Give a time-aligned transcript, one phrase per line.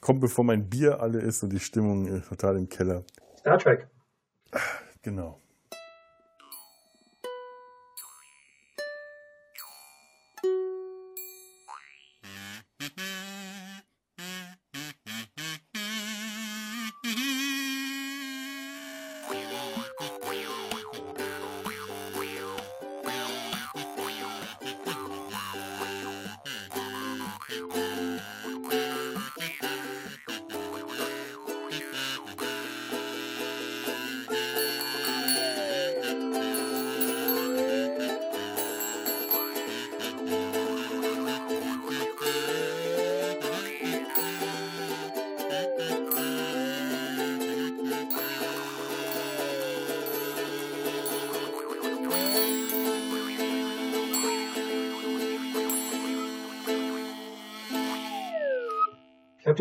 [0.00, 3.04] kommt, bevor mein Bier alle ist und die Stimmung äh, total im Keller.
[3.38, 3.88] Star Trek.
[5.02, 5.40] Genau.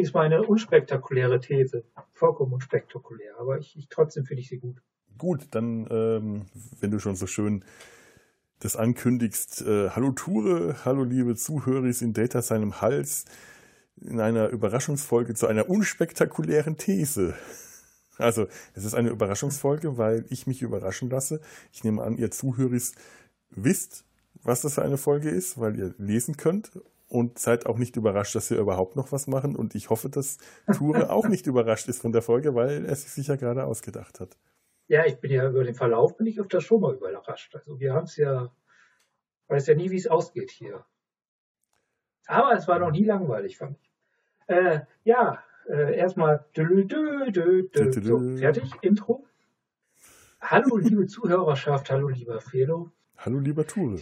[0.09, 1.83] Ich habe diesmal eine unspektakuläre These.
[2.13, 4.81] Vollkommen unspektakulär, aber ich, ich trotzdem finde ich sie gut.
[5.19, 6.45] Gut, dann, ähm,
[6.79, 7.63] wenn du schon so schön
[8.57, 13.25] das ankündigst, äh, hallo Ture, hallo liebe Zuhörer in Data seinem Hals,
[13.97, 17.35] in einer Überraschungsfolge zu einer unspektakulären These.
[18.17, 21.39] Also, es ist eine Überraschungsfolge, weil ich mich überraschen lasse.
[21.71, 22.79] Ich nehme an, ihr Zuhörer
[23.51, 24.05] wisst,
[24.41, 26.71] was das für eine Folge ist, weil ihr lesen könnt
[27.09, 29.55] und seid auch nicht überrascht, dass wir überhaupt noch was machen.
[29.55, 30.37] Und ich hoffe, dass
[30.71, 34.37] Ture auch nicht überrascht ist von der Folge, weil er sich sicher gerade ausgedacht hat.
[34.87, 37.55] Ja, ich bin ja über den Verlauf bin ich öfter schon mal überrascht.
[37.55, 38.51] Also wir haben es ja,
[39.47, 40.85] weiß ja nie, wie es ausgeht hier.
[42.27, 43.91] Aber es war noch nie langweilig, fand ich.
[44.47, 48.01] Äh, ja, äh, erstmal dü, dü, dü, dü.
[48.01, 49.25] So, fertig, Intro.
[50.41, 52.91] Hallo, liebe Zuhörerschaft, hallo, lieber Felo.
[53.17, 53.99] Hallo, lieber Ture.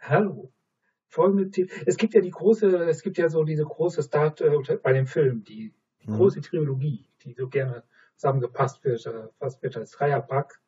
[0.00, 0.50] Hallo.
[1.14, 4.50] Folgende The es gibt ja die große, es gibt ja so diese große Start äh,
[4.82, 6.16] bei dem Film, die, die Mhm.
[6.16, 7.84] große Trilogie, die so gerne
[8.16, 10.60] zusammengepasst wird, äh, fast wird als Dreierpack.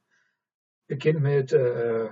[0.87, 2.09] Beginnt mit äh,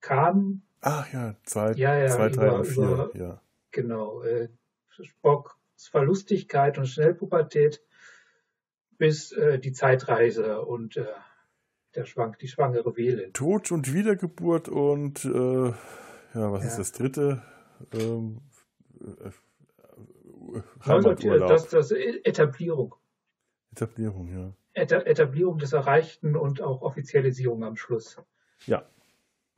[0.00, 2.84] Khan, Ach ja, zwei, Ja, ja, zwei drei über- und vier.
[2.84, 3.42] über- Ja.
[3.70, 4.48] genau, äh,
[4.88, 5.54] Spocks
[5.90, 7.82] Verlustigkeit und Schnellpubertät
[8.98, 11.06] bis äh, die Zeitreise und äh,
[11.94, 13.32] der Schwank, die schwangere Wählin.
[13.32, 15.68] Tod und Wiedergeburt und äh,
[16.34, 16.68] ja, was Ja.
[16.68, 17.42] ist das dritte?
[17.92, 18.40] Ähm,
[19.00, 21.48] äh, äh, Heimaturlaub.
[21.48, 22.94] das, das Etablierung.
[23.72, 24.52] Etablierung, ja.
[24.74, 28.16] Eta- Etablierung des Erreichten und auch Offizialisierung am Schluss.
[28.66, 28.84] Ja.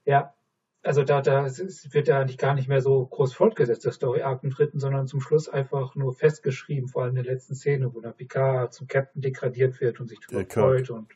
[0.05, 0.35] Ja,
[0.83, 4.43] also da, da wird ja eigentlich gar nicht mehr so groß fortgesetzt, der Story Arc
[4.43, 8.01] im dritten, sondern zum Schluss einfach nur festgeschrieben, vor allem in der letzten Szene, wo
[8.01, 10.65] der Picard zum Captain degradiert wird und sich darüber Äh, Kirk.
[10.65, 11.13] freut und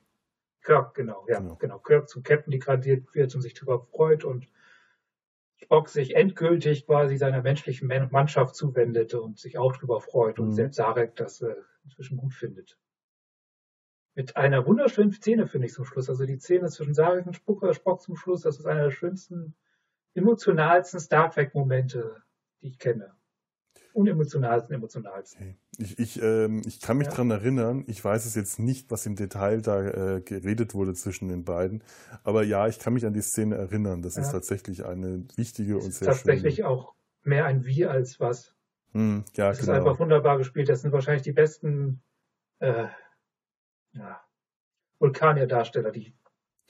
[0.63, 1.57] Kirk, genau, ja, Genau.
[1.57, 1.79] genau.
[1.79, 4.47] Kirk zum Captain degradiert wird und sich darüber freut und
[5.59, 10.49] Spock sich endgültig quasi seiner menschlichen Man- Mannschaft zuwendet und sich auch darüber freut und
[10.49, 10.53] Mhm.
[10.53, 12.79] selbst Sarek das äh, inzwischen gut findet.
[14.15, 16.09] Mit einer wunderschönen Szene, finde ich, zum Schluss.
[16.09, 19.55] Also die Szene zwischen Sarek und Spock, Spock zum Schluss, das ist einer der schönsten,
[20.15, 22.23] emotionalsten Star Trek-Momente,
[22.63, 23.15] die ich kenne.
[23.93, 25.43] Unemotionalsten, emotionalsten.
[25.43, 25.59] Okay.
[25.79, 27.15] Ich, ich, ähm, ich kann mich Ja.
[27.15, 29.83] dran erinnern, ich weiß es jetzt nicht, was im Detail da
[30.17, 31.83] äh, geredet wurde zwischen den beiden,
[32.25, 34.03] aber ja, ich kann mich an die Szene erinnern.
[34.03, 34.33] Das ist Ja.
[34.33, 36.69] tatsächlich eine wichtige und ist sehr tatsächlich schöne.
[36.69, 38.55] auch mehr ein Wie als was.
[38.93, 39.73] Hm, ja, ist genau.
[39.73, 40.69] einfach wunderbar gespielt.
[40.69, 42.03] Das sind wahrscheinlich die besten
[42.61, 42.87] äh,
[43.93, 44.21] ja,
[44.99, 46.15] Vulkanier-Darsteller, die,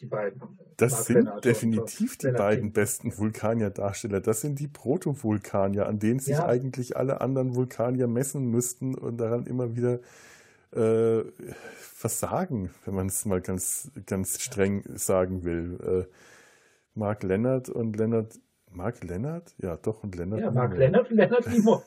[0.00, 0.40] die beiden.
[0.76, 2.72] Das Mark sind Lennart und definitiv die Leonard beiden King.
[2.72, 4.20] besten Vulkanier-Darsteller.
[4.20, 6.46] Das sind die Proto-Vulkanier, an denen sich Ja.
[6.46, 10.00] eigentlich alle anderen Vulkanier messen müssten und daran immer wieder
[10.72, 11.24] äh,
[11.78, 16.06] versagen, wenn man es mal ganz, ganz streng sagen will.
[16.08, 16.12] Äh,
[16.94, 18.38] Mark Lennart und Lennart.
[18.70, 19.54] Mark Lennart?
[19.58, 20.40] Ja, doch, und Lennart.
[20.40, 20.84] Ja, Mark Nimoy.
[20.84, 21.80] Lennart und Lennart Nimoy.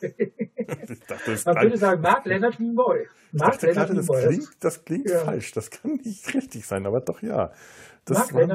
[0.56, 3.02] Ich dachte, das, Man würde sagen, Mark Lennart Nimoy.
[3.32, 4.26] ich Mark dachte Lennart gerade, das Nimoy.
[4.26, 5.18] klingt, das klingt Ja.
[5.20, 5.52] falsch.
[5.52, 7.52] Das kann nicht richtig sein, aber doch ja.
[8.04, 8.48] Das, Mark waren,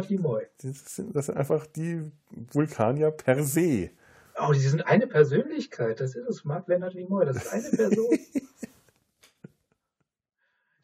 [0.62, 2.12] das, sind, das sind einfach die
[2.52, 3.92] Vulkanier per se.
[4.38, 6.02] Oh, die sind eine Persönlichkeit.
[6.02, 6.44] Das ist es.
[6.44, 7.26] Mark Lennart Nimoy.
[7.26, 8.20] Das ist eine Person.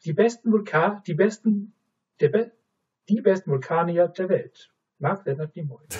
[0.04, 1.72] die besten Vulkan, die besten,
[2.20, 2.50] der Be
[3.08, 4.72] die besten Vulkanier der Welt.
[4.98, 5.84] Mark Lennart Nimoy.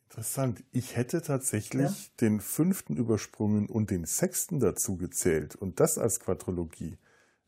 [0.09, 0.63] interessant.
[0.71, 6.99] Ich hätte tatsächlich den fünften übersprungen und den sechsten dazu gezählt und das als Quadrologie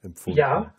[0.00, 0.66] empfunden.
[0.66, 0.74] Ja,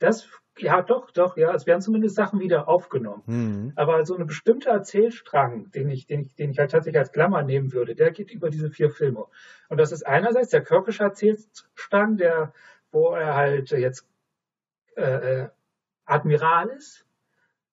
[0.00, 0.28] das
[0.60, 1.54] ja, doch, doch, ja.
[1.54, 3.22] Es werden zumindest Sachen wieder aufgenommen.
[3.26, 3.72] Mhm.
[3.76, 7.42] Aber so eine bestimmte Erzählstrang, den ich, den ich, den ich halt tatsächlich als Klammer
[7.42, 9.26] nehmen würde, der geht über diese vier Filme.
[9.68, 12.52] Und das ist einerseits der Kirkische Erzählstrang, der,
[12.90, 14.06] wo er halt jetzt
[14.96, 15.02] äh,
[15.42, 15.48] äh
[16.08, 17.04] Admiral ist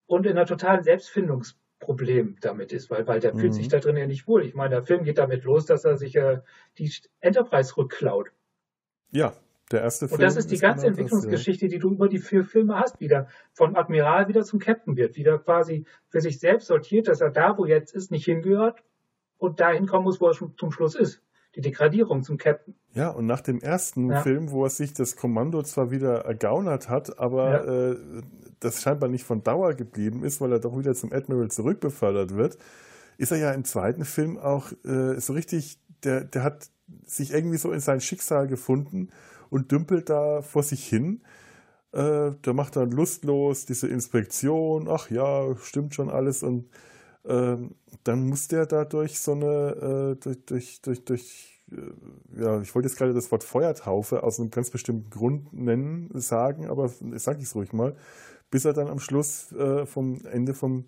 [0.08, 3.40] und in einer totalen Selbstfindungsproblem damit ist, weil, weil der mhm.
[3.40, 4.44] fühlt sich da drin ja nicht wohl.
[4.44, 6.42] Ich meine, der Film geht damit los, dass er sich äh,
[6.78, 6.92] die
[7.22, 8.32] Enterprise rückklaut.
[9.12, 9.34] Ja,
[9.72, 10.20] der erste Film.
[10.20, 13.00] Und das ist die ist ganze genau Entwicklungsgeschichte, die du über die vier Filme hast,
[13.00, 17.32] wieder von Admiral wieder zum Captain wird, wieder quasi für sich selbst sortiert, dass er
[17.32, 18.84] da, wo jetzt ist, nicht hingehört
[19.38, 21.22] und dahin kommen muss, wo er zum Schluss ist.
[21.56, 22.76] Die Degradierung zum Captain.
[22.94, 24.22] Ja, und nach dem ersten ja.
[24.22, 27.92] Film, wo er sich das Kommando zwar wieder ergaunert hat, aber ja.
[27.92, 27.98] äh,
[28.60, 32.58] das scheinbar nicht von Dauer geblieben ist, weil er doch wieder zum Admiral zurückbefördert wird,
[33.18, 36.70] ist er ja im zweiten Film auch äh, so richtig, der, der hat
[37.06, 39.10] sich irgendwie so in sein Schicksal gefunden
[39.56, 41.22] und dümpelt da vor sich hin.
[41.94, 46.70] Äh, der macht dann lustlos diese Inspektion, ach ja, stimmt schon alles und
[47.24, 47.56] äh,
[48.04, 52.76] dann muss der da durch so eine, äh, durch, durch, durch, durch äh, ja, ich
[52.76, 57.40] wollte jetzt gerade das Wort Feuertaufe aus einem ganz bestimmten Grund nennen, sagen, aber sage
[57.40, 57.96] ich es ruhig mal,
[58.52, 60.84] bis er dann am Schluss äh, vom Ende vom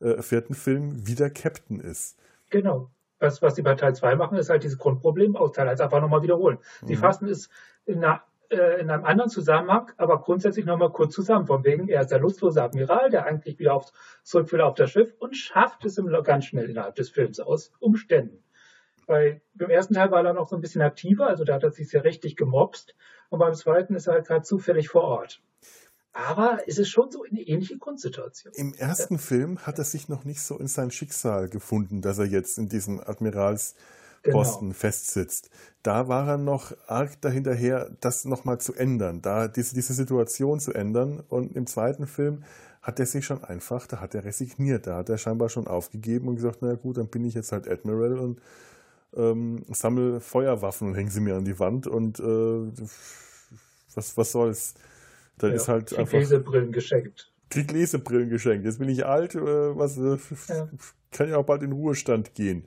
[0.00, 2.18] äh, vierten Film wieder Captain ist.
[2.50, 2.90] Genau.
[3.22, 6.00] Was, was die bei Teil 2 machen, ist halt dieses Grundproblem aus Teil 1 einfach
[6.00, 6.58] nochmal wiederholen.
[6.84, 6.98] Sie mhm.
[6.98, 7.48] fassen es
[7.84, 11.46] in, einer, äh, in einem anderen Zusammenhang, aber grundsätzlich nochmal kurz zusammen.
[11.46, 13.92] Von wegen, er ist der lustlose Admiral, der eigentlich wieder auf,
[14.24, 18.42] zurück will auf das Schiff und schafft es ganz schnell innerhalb des Films aus Umständen.
[19.06, 21.70] Weil beim ersten Teil war er noch so ein bisschen aktiver, also da hat er
[21.70, 22.96] sich sehr richtig gemobst.
[23.30, 25.40] Und beim zweiten ist er halt gerade zufällig vor Ort.
[26.12, 28.52] Aber es ist schon so eine ähnliche Grundsituation.
[28.54, 29.20] Im ersten ja.
[29.20, 32.68] Film hat er sich noch nicht so in sein Schicksal gefunden, dass er jetzt in
[32.68, 33.74] diesem Admirals
[34.30, 34.74] Posten genau.
[34.74, 35.50] festsitzt.
[35.82, 40.72] Da war er noch arg dahinterher, das nochmal zu ändern, da diese, diese Situation zu
[40.72, 41.22] ändern.
[41.28, 42.44] Und im zweiten Film
[42.82, 46.28] hat er sich schon einfach, da hat er resigniert, da hat er scheinbar schon aufgegeben
[46.28, 48.40] und gesagt, na gut, dann bin ich jetzt halt Admiral und
[49.16, 52.84] ähm, sammle Feuerwaffen und hänge sie mir an die Wand und äh,
[53.94, 54.74] was, was soll's.
[55.42, 56.18] Dann ja, ist halt krieg einfach.
[56.18, 57.30] Lesebrillen geschenkt.
[57.50, 58.64] Krieg Lesebrillen geschenkt.
[58.64, 60.16] Jetzt bin ich alt, äh, was, äh,
[60.48, 60.68] ja.
[61.10, 62.64] kann ja auch bald in Ruhestand gehen.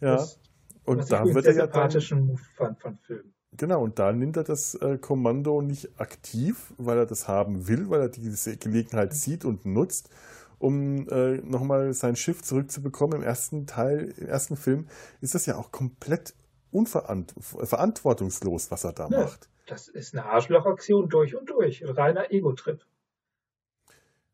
[0.00, 0.16] Ja.
[0.16, 0.40] Das,
[0.84, 1.90] und da wird er ja dann,
[2.26, 3.32] Move von, von Film.
[3.56, 7.88] Genau, und da nimmt er das äh, Kommando nicht aktiv, weil er das haben will,
[7.90, 10.10] weil er diese Gelegenheit sieht und nutzt,
[10.58, 13.20] um äh, nochmal sein Schiff zurückzubekommen.
[13.20, 14.88] Im ersten Teil, im ersten Film
[15.20, 16.34] ist das ja auch komplett
[16.70, 19.48] unverantwortungslos, was er da ja, macht.
[19.68, 22.84] Das ist eine Arschlochaktion durch und durch, ein reiner Ego-Trip.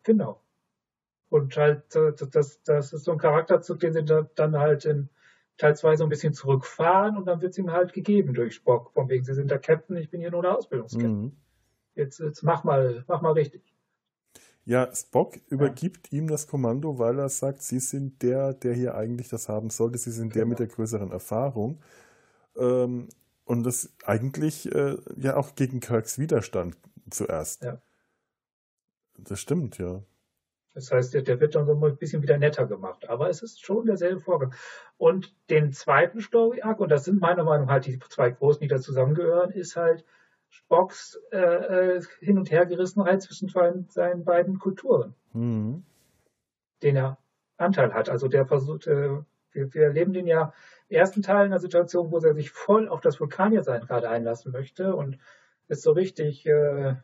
[0.05, 0.41] Genau.
[1.29, 5.09] Und halt, äh, das, das ist so ein Charakterzug, den sie dann halt in
[5.57, 8.93] Teil 2 so ein bisschen zurückfahren und dann wird es ihm halt gegeben durch Spock.
[8.93, 11.23] Von wegen, Sie sind der Captain, ich bin hier nur der Ausbildungskapitän.
[11.23, 11.33] Mhm.
[11.97, 13.63] Jetzt, jetzt mach mal, mach mal richtig.
[14.65, 16.19] Ja, Spock übergibt ja.
[16.19, 19.99] ihm das Kommando, weil er sagt, Sie sind der, der hier eigentlich das haben sollte.
[19.99, 20.41] Sie sind genau.
[20.41, 21.81] der mit der größeren Erfahrung.
[22.57, 23.09] Ähm,
[23.45, 26.77] und das eigentlich äh, ja auch gegen Kirks Widerstand
[27.11, 27.63] zuerst.
[27.63, 27.81] Ja.
[29.17, 30.03] Das stimmt, ja.
[30.75, 33.09] Das heißt, der, der wird dann so ein bisschen wieder netter gemacht.
[33.09, 34.55] Aber es ist schon derselbe Vorgang.
[34.97, 38.69] Und den zweiten Story-Arc, und das sind meiner Meinung nach halt die zwei großen, die
[38.69, 40.05] da zusammengehören, ist halt
[40.49, 45.85] Spocks äh, äh, Hin- und Hergerissenheit zwischen seinen beiden Kulturen, mhm.
[46.83, 47.19] den er
[47.57, 48.09] Anteil hat.
[48.09, 49.11] Also der versucht, äh,
[49.53, 50.53] wir, wir erleben den ja
[50.89, 54.95] ersten Teil in einer Situation, wo er sich voll auf das Vulkaniersein gerade einlassen möchte
[54.95, 55.19] und
[55.69, 56.97] es so richtig, äh,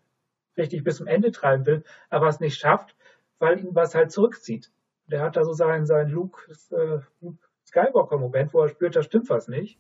[0.56, 2.94] richtig bis zum Ende treiben will, aber es nicht schafft,
[3.38, 4.70] weil ihn was halt zurückzieht.
[5.06, 9.30] Der hat da so seinen, seinen Luke, äh, Luke Skywalker-Moment, wo er spürt, da stimmt
[9.30, 9.78] was nicht.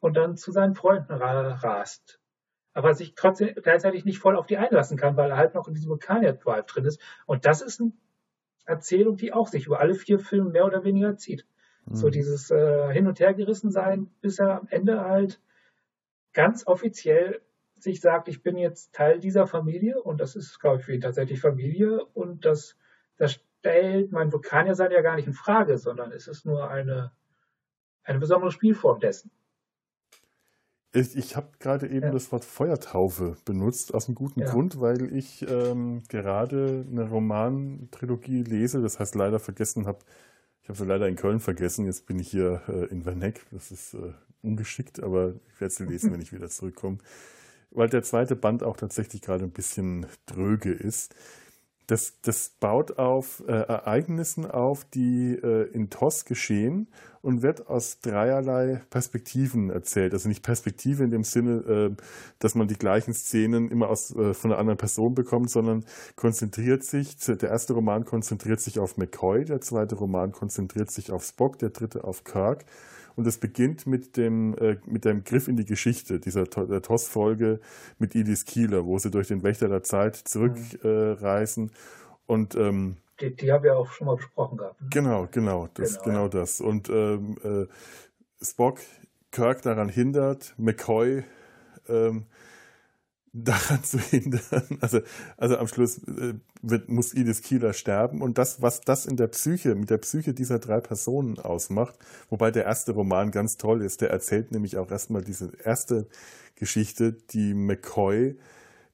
[0.00, 2.18] Und dann zu seinen Freunden rast.
[2.74, 5.74] Aber sich trotzdem gleichzeitig nicht voll auf die einlassen kann, weil er halt noch in
[5.74, 7.00] diesem Vulkanier-Drive drin ist.
[7.26, 7.92] Und das ist eine
[8.64, 11.46] Erzählung, die auch sich über alle vier Filme mehr oder weniger zieht.
[11.86, 11.94] Mhm.
[11.94, 15.40] So dieses äh, Hin- und Hergerissen sein, bis er am Ende halt
[16.32, 17.40] ganz offiziell
[17.78, 21.00] sich sagt, ich bin jetzt Teil dieser Familie und das ist, glaube ich, für ihn
[21.00, 22.76] tatsächlich Familie und das
[23.16, 27.12] das stellt mein Vulkanier-Sein ja gar nicht in Frage, sondern es ist nur eine,
[28.02, 29.30] eine besondere Spielform dessen.
[30.94, 32.10] Ich, ich habe gerade eben ja.
[32.10, 34.50] das Wort Feuertaufe benutzt, aus einem guten ja.
[34.50, 40.00] Grund, weil ich ähm, gerade eine Roman-Trilogie lese, das heißt leider vergessen habe,
[40.62, 43.72] ich habe sie leider in Köln vergessen, jetzt bin ich hier äh, in Werneck, das
[43.72, 46.98] ist äh, ungeschickt, aber ich werde sie lesen, wenn ich wieder zurückkomme.
[47.70, 51.14] Weil der zweite Band auch tatsächlich gerade ein bisschen dröge ist.
[51.92, 56.88] Das, das baut auf äh, Ereignissen auf, die äh, in TOS geschehen
[57.20, 60.14] und wird aus dreierlei Perspektiven erzählt.
[60.14, 62.02] Also nicht Perspektive in dem Sinne, äh,
[62.38, 65.84] dass man die gleichen Szenen immer aus, äh, von einer anderen Person bekommt, sondern
[66.16, 71.24] konzentriert sich, der erste Roman konzentriert sich auf McCoy, der zweite Roman konzentriert sich auf
[71.24, 72.64] Spock, der dritte auf Kirk.
[73.16, 77.60] Und es beginnt mit dem, äh, mit dem Griff in die Geschichte, dieser TOS-Folge
[77.98, 81.64] mit Edith Keeler, wo sie durch den Wächter der Zeit zurückreisen.
[81.64, 81.70] Mhm.
[82.26, 84.80] und ähm, die, die haben wir auch schon mal besprochen gehabt.
[84.80, 84.88] Ne?
[84.90, 86.28] Genau, genau, das, genau, genau ja.
[86.28, 86.60] das.
[86.60, 87.66] Und ähm, äh,
[88.44, 88.80] Spock
[89.30, 91.24] Kirk daran hindert, McCoy
[91.88, 92.26] ähm,
[93.32, 94.40] daran zu hindern.
[94.80, 95.00] Also,
[95.36, 98.20] also am Schluss äh, wird, muss Edith Kieler sterben.
[98.20, 101.98] Und das, was das in der Psyche, mit der Psyche dieser drei Personen ausmacht,
[102.28, 106.06] wobei der erste Roman ganz toll ist, der erzählt nämlich auch erstmal diese erste
[106.56, 108.38] Geschichte, die McCoy,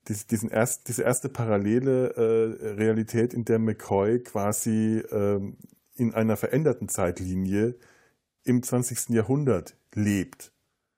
[0.09, 5.41] diesen erst, diese erste parallele äh, Realität, in der McCoy quasi äh,
[5.97, 7.75] in einer veränderten Zeitlinie
[8.45, 9.11] im 20.
[9.11, 10.53] Jahrhundert lebt,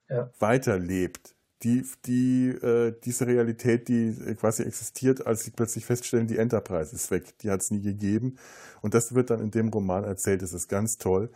[0.08, 0.30] ja.
[0.38, 6.94] weiterlebt die, die, äh, diese Realität, die quasi existiert, als sie plötzlich feststellen, die Enterprise
[6.94, 8.36] ist weg, die hat es nie gegeben.
[8.80, 11.30] Und das wird dann in dem Roman erzählt, das ist ganz toll.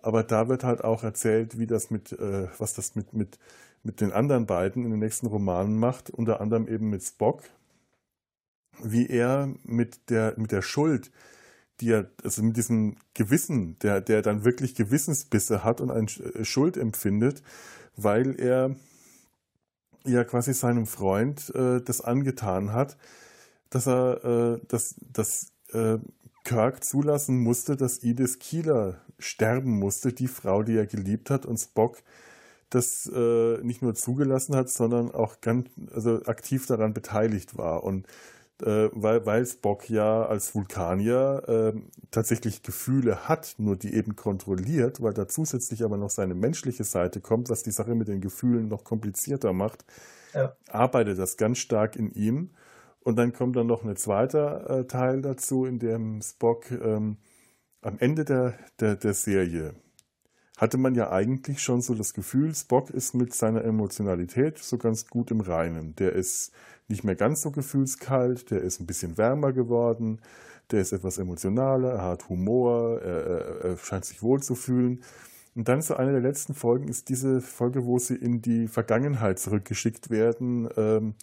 [0.00, 3.38] Aber da wird halt auch erzählt, wie das mit, äh, was das mit, mit,
[3.82, 7.42] mit den anderen beiden in den nächsten Romanen macht, unter anderem eben mit Spock,
[8.82, 11.10] wie er mit der, mit der Schuld,
[11.80, 16.78] die er, also mit diesem Gewissen, der, der dann wirklich Gewissensbisse hat und eine Schuld
[16.78, 17.42] empfindet,
[17.96, 18.74] weil er
[20.06, 22.96] ja quasi seinem Freund äh, das angetan hat,
[23.70, 25.98] dass er, äh, dass, dass äh,
[26.44, 31.58] Kirk zulassen musste, dass Edith Keeler sterben musste, die Frau, die er geliebt hat, und
[31.58, 31.98] Spock
[32.70, 37.84] das äh, nicht nur zugelassen hat, sondern auch ganz also aktiv daran beteiligt war.
[37.84, 38.06] Und
[38.62, 45.02] äh, weil, weil Spock ja als Vulkanier äh, tatsächlich Gefühle hat, nur die eben kontrolliert,
[45.02, 48.68] weil da zusätzlich aber noch seine menschliche Seite kommt, was die Sache mit den Gefühlen
[48.68, 49.84] noch komplizierter macht,
[50.34, 50.56] ja.
[50.68, 52.50] arbeitet das ganz stark in ihm.
[53.00, 57.18] Und dann kommt dann noch ein zweiter äh, Teil dazu, in dem Spock ähm,
[57.80, 59.74] am Ende der, der, der Serie
[60.56, 65.06] hatte man ja eigentlich schon so das Gefühl, Spock ist mit seiner Emotionalität so ganz
[65.06, 65.94] gut im Reinen.
[65.96, 66.52] Der ist
[66.88, 70.20] nicht mehr ganz so gefühlskalt, der ist ein bisschen wärmer geworden,
[70.70, 75.02] der ist etwas emotionaler, er hat Humor, er, er, scheint sich wohl zu fühlen.
[75.54, 79.38] Und dann so eine der letzten Folgen ist diese Folge, wo sie in die Vergangenheit
[79.38, 81.14] zurückgeschickt werden ähm,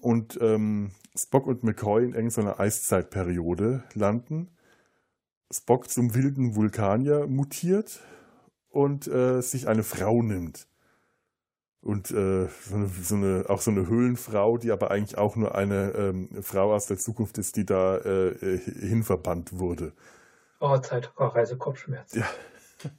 [0.00, 4.48] und ähm, Spock und McCoy in irgendeiner Eiszeitperiode landen.
[5.52, 8.00] Spock zum wilden Vulkanier mutiert
[8.72, 10.66] und äh, sich eine Frau nimmt.
[11.82, 15.54] Und äh, so, eine, so eine, auch so eine Höhlenfrau, die aber eigentlich auch nur
[15.56, 19.92] eine ähm, Frau aus der Zukunft ist, die da äh, äh hinverbannt wurde.
[20.60, 22.20] Oh, Zeitreise Kopfschmerzen.
[22.20, 22.26] Ja.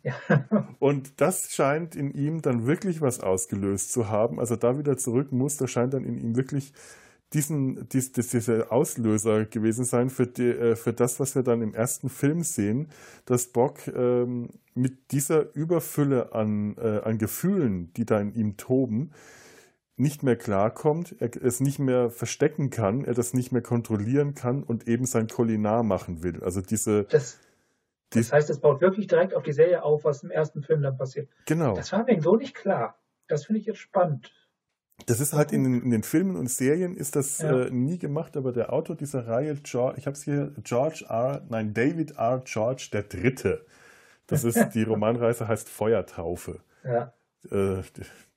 [0.30, 0.68] ja.
[0.80, 4.40] Und das scheint in ihm dann wirklich was ausgelöst zu haben.
[4.40, 6.74] Also da wieder zurück muss, da scheint dann in ihm wirklich
[7.34, 11.62] diesen, dies, dies, dieser Auslöser gewesen sein für, die, äh, für das, was wir dann
[11.62, 12.90] im ersten Film sehen,
[13.26, 19.12] dass Bock ähm, mit dieser Überfülle an, äh, an Gefühlen, die da in ihm toben,
[19.96, 24.64] nicht mehr klarkommt, er es nicht mehr verstecken kann, er das nicht mehr kontrollieren kann
[24.64, 26.44] und eben sein Kolinar machen will.
[26.44, 27.04] Also diese.
[27.06, 27.40] Das,
[28.10, 30.98] das heißt, es baut wirklich direkt auf die Serie auf, was im ersten Film dann
[30.98, 31.30] passiert.
[31.46, 31.76] Genau.
[31.76, 32.98] Das war mir so nicht klar.
[33.28, 34.32] Das finde ich jetzt spannend.
[35.06, 37.64] Das ist halt in, in, den Filmen und Serien ist das ja.
[37.64, 41.42] äh, nie gemacht, aber der Autor dieser Reihe, George, ich habe es hier, George R.,
[41.50, 42.42] nein, David R.
[42.46, 43.66] George der Dritte.
[44.28, 46.60] Das ist, die Romanreise heißt Feuertaufe.
[46.84, 47.14] Ja.
[47.52, 47.84] Äh,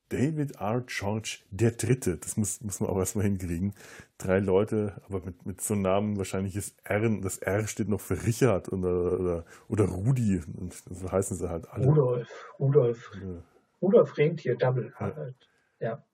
[0.09, 0.83] David R.
[0.87, 3.75] George der Dritte, das muss, muss man auch erstmal hinkriegen.
[4.19, 8.01] Drei Leute, aber mit, mit so einem Namen wahrscheinlich ist R, das R steht noch
[8.01, 11.87] für Richard oder, oder, oder Rudi, und so heißen sie halt alle.
[11.87, 13.43] Rudolf, Rudolf, ja.
[13.83, 15.17] Rudolf Rentier, Double ja.
[15.17, 15.35] halt.
[15.81, 16.05] Ja.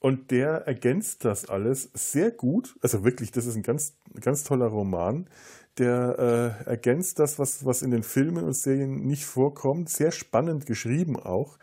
[0.00, 2.74] Und der ergänzt das alles sehr gut.
[2.80, 5.28] Also wirklich, das ist ein ganz, ganz toller Roman.
[5.78, 9.90] Der äh, ergänzt das, was, was in den Filmen und Serien nicht vorkommt.
[9.90, 11.58] Sehr spannend geschrieben auch.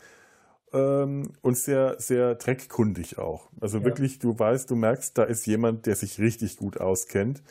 [0.72, 3.50] Ähm, und sehr, sehr dreckkundig auch.
[3.60, 3.86] Also ja.
[3.86, 7.42] wirklich, du weißt, du merkst, da ist jemand, der sich richtig gut auskennt.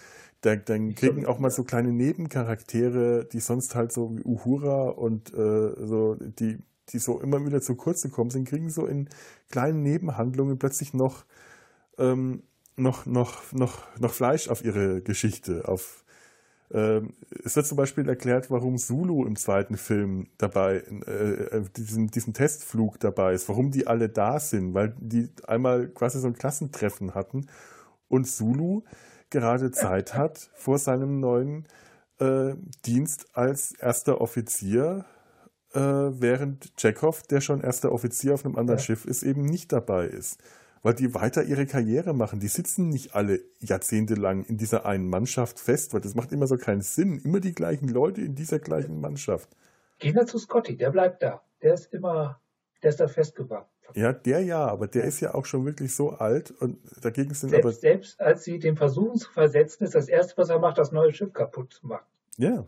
[0.43, 5.35] Da, dann kriegen auch mal so kleine Nebencharaktere, die sonst halt so wie Uhura und
[5.35, 6.59] äh, so, die
[6.90, 9.09] die so immer wieder zu kurz gekommen sind, kriegen so in
[9.50, 11.25] kleinen Nebenhandlungen plötzlich noch,
[11.99, 12.43] ähm,
[12.76, 15.66] noch, noch, noch, noch Fleisch auf ihre Geschichte.
[15.66, 16.05] Auf,
[16.71, 17.14] ähm,
[17.45, 22.35] es wird zum Beispiel erklärt, warum Zulu im zweiten Film dabei, äh, äh, diesen, diesen
[22.35, 27.14] Testflug dabei ist, warum die alle da sind, weil die einmal quasi so ein Klassentreffen
[27.14, 27.47] hatten
[28.09, 28.83] und Zulu
[29.31, 31.66] gerade Zeit hat vor seinem neuen
[32.19, 35.05] äh, Dienst als erster Offizier,
[35.75, 38.85] äh, während Chekhov, der schon erster Offizier auf einem anderen ja.
[38.85, 40.41] Schiff ist, eben nicht dabei ist.
[40.83, 42.39] Weil die weiter ihre Karriere machen.
[42.39, 46.57] Die sitzen nicht alle jahrzehntelang in dieser einen Mannschaft fest, weil das macht immer so
[46.57, 47.19] keinen Sinn.
[47.19, 49.49] Immer die gleichen Leute in dieser gleichen Mannschaft.
[49.99, 51.43] Gehen wir zu Scotty, der bleibt da.
[51.63, 52.41] Der ist immer,
[52.83, 53.67] der ist da festgebracht.
[53.95, 57.51] Ja, der ja, aber der ist ja auch schon wirklich so alt und dagegen sind
[57.51, 57.73] selbst, aber.
[57.73, 61.13] Selbst als sie den versuchen zu versetzen, ist das erste, was er macht, das neue
[61.13, 62.05] Schiff kaputt zu machen.
[62.37, 62.67] Ja.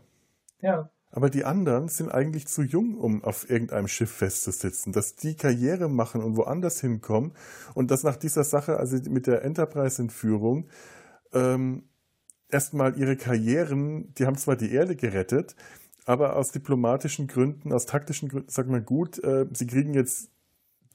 [0.61, 0.89] Ja.
[1.11, 4.93] Aber die anderen sind eigentlich zu jung, um auf irgendeinem Schiff festzusitzen.
[4.93, 7.33] Dass die Karriere machen und woanders hinkommen
[7.73, 10.67] und dass nach dieser Sache, also mit der Enterprise-Entführung,
[11.33, 11.89] ähm,
[12.49, 15.55] erstmal ihre Karrieren, die haben zwar die Erde gerettet,
[16.05, 20.31] aber aus diplomatischen Gründen, aus taktischen Gründen, sagen wir gut, äh, sie kriegen jetzt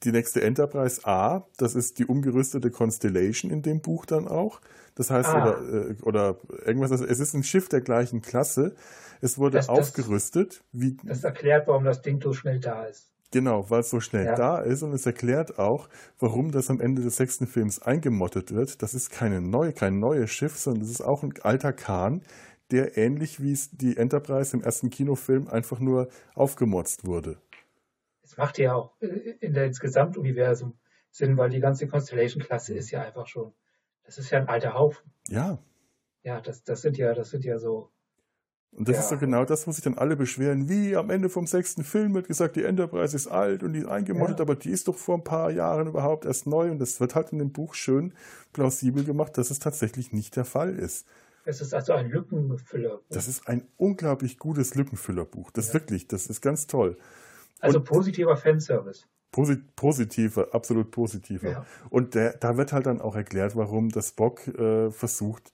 [0.05, 4.61] die nächste Enterprise A, das ist die umgerüstete Constellation in dem Buch dann auch.
[4.95, 5.41] Das heißt, ah.
[5.41, 8.75] oder, äh, oder irgendwas, also es ist ein Schiff der gleichen Klasse.
[9.21, 10.63] Es wurde das, aufgerüstet.
[10.71, 13.09] Wie, das erklärt, warum das Ding so schnell da ist.
[13.31, 14.35] Genau, weil es so schnell ja.
[14.35, 18.81] da ist und es erklärt auch, warum das am Ende des sechsten Films eingemottet wird.
[18.81, 22.21] Das ist keine neue, kein neues Schiff, sondern das ist auch ein alter Kahn,
[22.71, 27.37] der ähnlich wie es die Enterprise im ersten Kinofilm einfach nur aufgemotzt wurde.
[28.25, 30.77] Es macht ja auch in der Gesamtuniversum
[31.11, 33.53] Sinn, weil die ganze Constellation-Klasse ist ja einfach schon,
[34.03, 35.11] das ist ja ein alter Haufen.
[35.29, 35.59] Ja.
[36.23, 37.91] Ja, das, das sind ja, das sind ja so.
[38.71, 39.01] Und das ja.
[39.03, 40.67] ist doch genau das, wo sich dann alle beschweren.
[40.67, 43.87] Wie am Ende vom sechsten Film wird gesagt, die Enterprise ist alt und die ist
[43.87, 44.43] eingemottet, ja.
[44.43, 46.71] aber die ist doch vor ein paar Jahren überhaupt erst neu.
[46.71, 48.13] Und das wird halt in dem Buch schön
[48.51, 51.07] plausibel gemacht, dass es tatsächlich nicht der Fall ist.
[51.45, 53.05] Es ist also ein Lückenfüllerbuch.
[53.09, 55.51] Das ist ein unglaublich gutes Lückenfüllerbuch.
[55.51, 55.75] Das ja.
[55.75, 56.97] wirklich, das ist ganz toll.
[57.65, 59.05] Also und positiver Fanservice.
[59.31, 61.49] Posit positiver, absolut positiver.
[61.49, 61.65] Ja.
[61.89, 65.51] Und der, da wird halt dann auch erklärt, warum das Spock äh, versucht,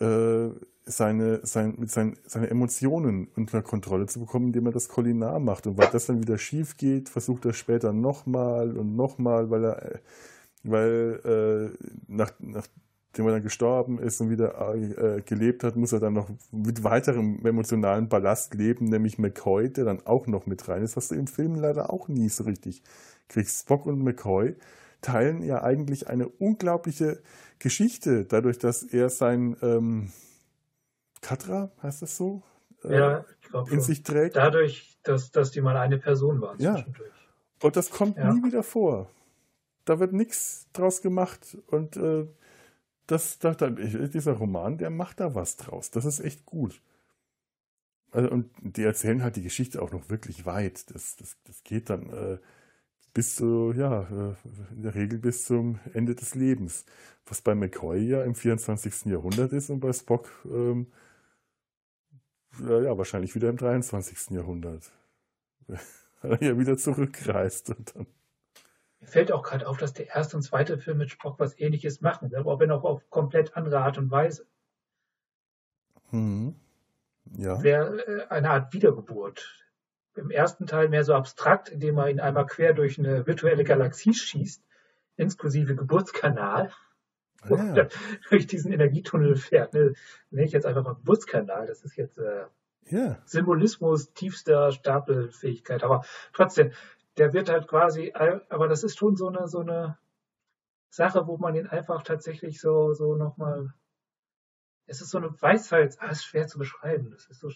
[0.00, 0.48] äh,
[0.84, 5.66] seine, sein, mit sein, seine Emotionen unter Kontrolle zu bekommen, indem er das Kolinar macht.
[5.66, 10.00] Und weil das dann wieder schief geht, versucht er später nochmal und nochmal, weil er,
[10.64, 12.66] weil äh, nach, nach
[13.16, 16.82] dem er dann gestorben ist und wieder äh, gelebt hat, muss er dann noch mit
[16.82, 21.14] weiterem emotionalen Ballast leben, nämlich McCoy, der dann auch noch mit rein ist, was du
[21.14, 22.82] im Film leider auch nie so richtig
[23.28, 23.60] kriegst.
[23.60, 24.56] Spock und McCoy
[25.02, 27.20] teilen ja eigentlich eine unglaubliche
[27.58, 30.12] Geschichte, dadurch, dass er sein ähm,
[31.20, 32.42] Katra, heißt das so?
[32.84, 34.36] Äh, ja, ich glaube in sich trägt.
[34.36, 36.84] Dadurch, dass, dass die mal eine Person waren ja.
[37.62, 38.32] Und das kommt ja.
[38.32, 39.10] nie wieder vor.
[39.84, 42.26] Da wird nichts draus gemacht und äh,
[43.06, 45.90] das dachte ich, dieser Roman, der macht da was draus.
[45.90, 46.80] Das ist echt gut.
[48.12, 50.90] Also, und die erzählen halt die Geschichte auch noch wirklich weit.
[50.94, 52.38] Das, das, das geht dann äh,
[53.14, 54.34] bis zu, ja, äh,
[54.74, 56.84] in der Regel bis zum Ende des Lebens.
[57.26, 59.06] Was bei McCoy ja im 24.
[59.06, 60.88] Jahrhundert ist und bei Spock ähm,
[62.60, 64.30] ja, wahrscheinlich wieder im 23.
[64.30, 64.92] Jahrhundert.
[66.22, 68.06] Weil er ja wieder zurückreist und dann
[69.02, 72.00] mir fällt auch gerade auf, dass der erste und zweite Film mit Spock was ähnliches
[72.00, 74.46] machen, aber wenn auch auf komplett andere Art und Weise.
[76.12, 76.54] Mhm.
[77.36, 77.62] Ja.
[77.62, 79.58] Wäre äh, eine Art Wiedergeburt.
[80.14, 84.14] Im ersten Teil mehr so abstrakt, indem man ihn einmal quer durch eine virtuelle Galaxie
[84.14, 84.62] schießt,
[85.16, 86.70] inklusive Geburtskanal.
[87.42, 87.88] Ah, ja.
[88.30, 89.74] durch diesen Energietunnel fährt.
[89.74, 89.94] Ne,
[90.30, 91.66] nenne ich jetzt einfach mal Geburtskanal.
[91.66, 92.44] Das ist jetzt äh,
[92.86, 93.18] ja.
[93.24, 95.82] Symbolismus tiefster Stapelfähigkeit.
[95.82, 96.72] Aber trotzdem,
[97.18, 99.98] der wird halt quasi, aber das ist schon so eine, so eine
[100.88, 103.72] Sache, wo man ihn einfach tatsächlich so, so nochmal,
[104.86, 107.10] es ist so eine Weisheit, ah, ist schwer zu beschreiben.
[107.10, 107.48] Das ist so,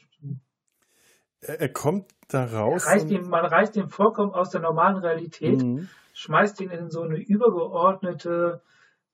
[1.41, 2.87] er, er kommt da raus.
[2.87, 5.89] Reißt ihn, man reißt ihn vollkommen aus der normalen Realität, mhm.
[6.15, 8.63] schmeißt ihn in so eine übergeordnete,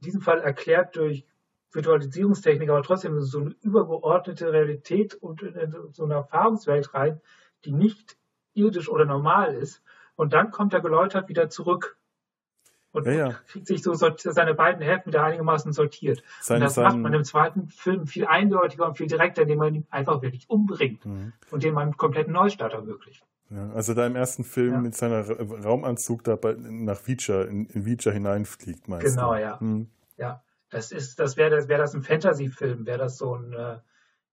[0.01, 1.27] in diesem Fall erklärt durch
[1.73, 7.21] Virtualisierungstechnik, aber trotzdem so eine übergeordnete Realität und in so eine Erfahrungswelt rein,
[7.65, 8.17] die nicht
[8.55, 9.83] irdisch oder normal ist.
[10.17, 11.99] Und dann kommt er geläutert wieder zurück
[12.93, 13.35] und ja, ja.
[13.47, 16.23] kriegt sich so seine beiden Hälften wieder einigermaßen sortiert.
[16.41, 19.59] Sein, und das sein, macht man im zweiten Film viel eindeutiger und viel direkter, indem
[19.59, 21.33] man ihn einfach wirklich umbringt mhm.
[21.51, 23.25] und dem man einen kompletten Neustart ermöglicht.
[23.49, 28.11] Ja, also da im ersten Film mit seiner Raumanzug da nach Vicha, in, in Vicha
[28.11, 29.15] hineinfliegt meistens.
[29.15, 29.59] Genau, ja.
[29.61, 29.91] Mhm.
[30.17, 33.79] Ja, das ist, das wäre das, wäre das ein Fantasy-Film, wäre das so ein, äh,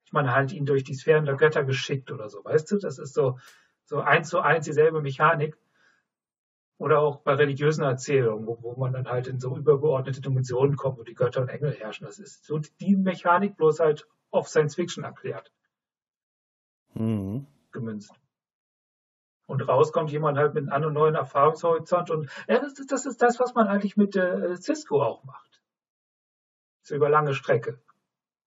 [0.06, 2.78] ich meine, halt ihn durch die Sphären der Götter geschickt oder so, weißt du?
[2.78, 3.38] Das ist so,
[3.86, 5.58] so eins zu eins dieselbe Mechanik.
[6.80, 10.98] Oder auch bei religiösen Erzählungen, wo, wo man dann halt in so übergeordnete Dimensionen kommt,
[10.98, 12.08] wo die Götter und Engel herrschen.
[12.08, 15.52] Das ist so die Mechanik bloß halt auf Science Fiction erklärt.
[16.94, 17.48] Mhm.
[17.72, 18.14] Gemünzt.
[19.46, 23.22] Und raus kommt jemand halt mit einem neuen Erfahrungshorizont und ja, das, ist, das ist
[23.22, 25.62] das, was man eigentlich mit äh, Cisco auch macht.
[26.84, 27.82] So über lange Strecke.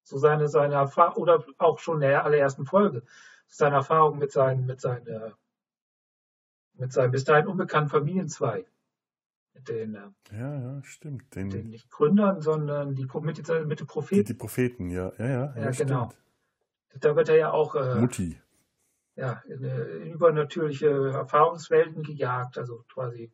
[0.05, 3.03] So seine, seine Erfahrung, oder auch schon in der allerersten Folge,
[3.47, 5.07] seine Erfahrung mit seinen, mit seinen,
[6.75, 8.67] mit seinem bis dahin unbekannten Familienzweig.
[9.55, 9.95] Mit den,
[10.31, 11.35] ja, ja, stimmt.
[11.35, 14.25] Den, den nicht Gründern, sondern die, mit, mit den Propheten.
[14.25, 15.55] Die, die, Propheten, ja, ja, ja.
[15.57, 16.13] Ja, ja genau.
[17.01, 17.75] Da wird er ja auch.
[17.75, 18.41] Äh, Mutti.
[19.15, 23.31] Ja, in, in übernatürliche Erfahrungswelten gejagt, also quasi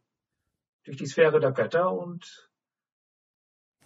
[0.84, 2.50] durch die Sphäre der Götter und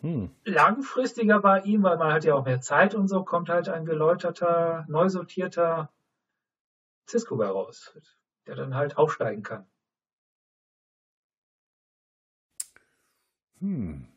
[0.00, 0.30] hm.
[0.44, 3.84] langfristiger bei ihm, weil man hat ja auch mehr Zeit und so, kommt halt ein
[3.84, 5.90] geläuterter, neu sortierter
[7.08, 7.96] Cisco heraus,
[8.46, 9.66] der dann halt aufsteigen kann.
[13.61, 14.09] Hm.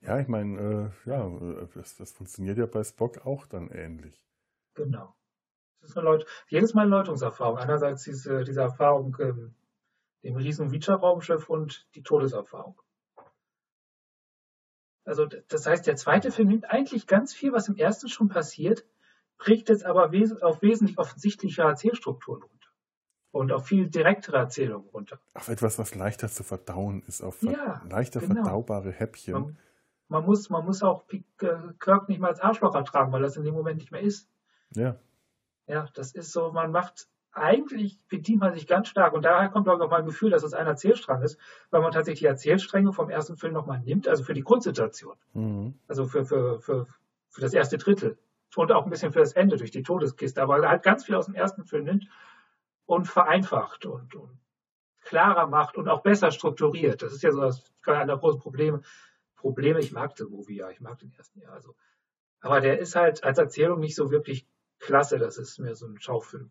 [0.00, 1.28] Ja, ich meine, äh, ja,
[1.74, 4.22] das, das, funktioniert ja bei Spock auch dann ähnlich.
[4.74, 5.14] Genau.
[5.80, 7.58] Das ist eine Leut jedes Mal eine Läutungserfahrung.
[7.58, 9.54] Einerseits diese, diese Erfahrung ähm,
[10.22, 12.80] dem riesen Reacher-Raumschiff und die Todeserfahrung.
[15.04, 18.84] Also das heißt, der zweite Film nimmt eigentlich ganz viel, was im ersten schon passiert,
[19.38, 22.68] bricht es aber wes auf wesentlich offensichtliche Erzählstrukturen runter
[23.30, 25.18] und auf viel direktere Erzählungen runter.
[25.34, 28.34] Auf etwas, was leichter zu verdauen ist, auf ja, leichter genau.
[28.34, 29.34] verdaubare Häppchen.
[29.34, 29.58] Man,
[30.08, 31.20] man, muss, man muss auch äh,
[31.78, 34.28] Kirk nicht mal als Arschloch ertragen, weil das in dem Moment nicht mehr ist.
[34.74, 34.96] Ja.
[35.66, 39.68] Ja, das ist so, man macht eigentlich bedient man sich ganz stark und daher kommt
[39.68, 41.38] auch mein Gefühl, dass es ein Erzählstrang ist,
[41.70, 45.14] weil man tatsächlich die Erzählstränge vom ersten Film nochmal nimmt, also für die Grundsituation.
[45.34, 45.74] Mhm.
[45.86, 46.86] Also für, für, für,
[47.28, 48.18] für das erste Drittel
[48.56, 51.26] und auch ein bisschen für das Ende durch die Todeskiste, aber halt ganz viel aus
[51.26, 52.08] dem ersten Film nimmt
[52.86, 54.38] und vereinfacht und, und
[55.02, 57.02] klarer macht und auch besser strukturiert.
[57.02, 58.82] Das ist ja so das einer großen Probleme.
[59.36, 61.50] Probleme, ich mag den Movie ja, ich mag den ersten ja.
[61.50, 61.74] Also,
[62.40, 64.46] aber der ist halt als Erzählung nicht so wirklich
[64.78, 65.18] klasse.
[65.18, 66.50] Das ist mehr so ein Schaufilm.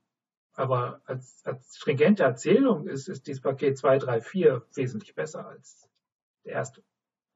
[0.53, 5.87] Aber als, als stringente Erzählung ist, ist dieses Paket 2, 3, 4 wesentlich besser als
[6.43, 6.83] der erste.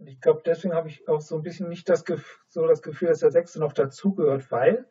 [0.02, 2.04] Und ich glaube, deswegen habe ich auch so ein bisschen nicht das,
[2.48, 4.90] so das Gefühl, dass der sechste noch dazugehört, weil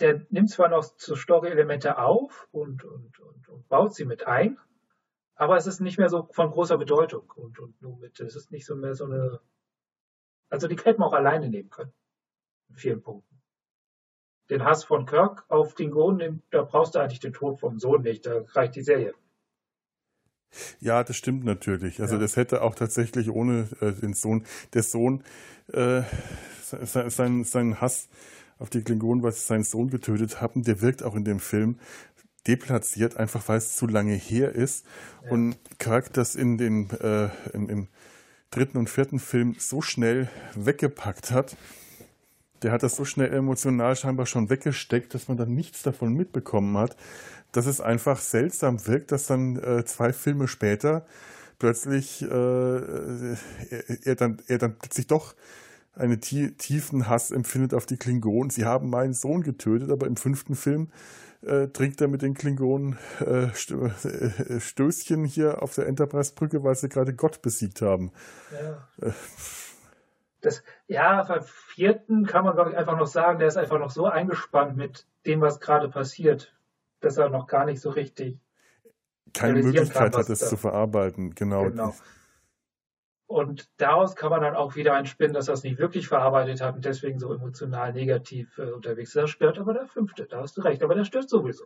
[0.00, 4.58] der nimmt zwar noch so Story-Elemente auf und, und, und, und, baut sie mit ein,
[5.36, 8.50] aber es ist nicht mehr so von großer Bedeutung und, und nur mit, es ist
[8.50, 9.38] nicht so mehr so eine,
[10.48, 11.92] also die hätten wir auch alleine nehmen können.
[12.68, 13.40] In vielen Punkten.
[14.48, 18.02] Den Hass von Kirk auf den Klingonen, da brauchst du eigentlich den Tod vom Sohn
[18.02, 19.14] nicht, da reicht die Serie.
[20.80, 22.00] Ja, das stimmt natürlich.
[22.00, 22.20] Also ja.
[22.20, 25.22] das hätte auch tatsächlich ohne äh, den Sohn, der Sohn,
[25.72, 26.02] äh,
[26.60, 28.08] sein, sein Hass
[28.58, 31.78] auf die Klingonen, was seinen Sohn getötet haben, der wirkt auch in dem Film
[32.46, 34.84] deplatziert, einfach weil es zu lange her ist.
[35.24, 35.30] Ja.
[35.30, 37.88] Und Kirk das in den, äh, im, im,
[38.50, 41.56] dritten und vierten Film so schnell weggepackt hat,
[42.62, 46.76] der hat das so schnell emotional scheinbar schon weggesteckt, dass man dann nichts davon mitbekommen
[46.76, 46.96] hat,
[47.52, 51.04] dass es einfach seltsam wirkt, dass dann äh, zwei Filme später
[51.58, 53.36] plötzlich äh, er,
[54.04, 55.34] er, dann, er dann plötzlich doch
[55.94, 58.50] einen tiefen Hass empfindet auf die Klingonen.
[58.50, 60.90] Sie haben meinen Sohn getötet, aber im fünften Film
[61.42, 66.88] äh, trinkt er mit den Klingonen äh, äh, Stößchen hier auf der Enterprise-Brücke, weil sie
[66.88, 68.12] gerade Gott besiegt haben.
[68.52, 69.06] Ja.
[69.06, 69.12] Äh,
[70.42, 73.90] das, ja, beim vierten kann man, glaube ich, einfach noch sagen, der ist einfach noch
[73.90, 76.54] so eingespannt mit dem, was gerade passiert,
[77.00, 78.38] dass er noch gar nicht so richtig
[79.32, 81.34] keine Möglichkeit kann, hat, es zu verarbeiten.
[81.34, 81.64] Genau.
[81.64, 81.94] genau.
[83.26, 86.74] Und daraus kann man dann auch wieder einspinnen, dass er es nicht wirklich verarbeitet hat
[86.74, 89.16] und deswegen so emotional negativ äh, unterwegs ist.
[89.16, 91.64] Das stört aber der fünfte, da hast du recht, aber der stört sowieso.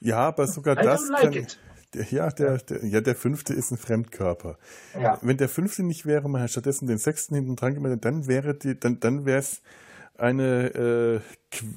[0.00, 1.08] Ja, aber sogar I das.
[1.08, 1.46] Like kann,
[1.94, 4.58] der, ja, der, der, ja, der fünfte ist ein Fremdkörper.
[5.00, 5.18] Ja.
[5.22, 8.54] Wenn der fünfte nicht wäre, man hat stattdessen den sechsten hinten dran gemacht, dann wäre
[8.54, 9.62] die, dann, dann wäre es
[10.18, 11.20] eine äh,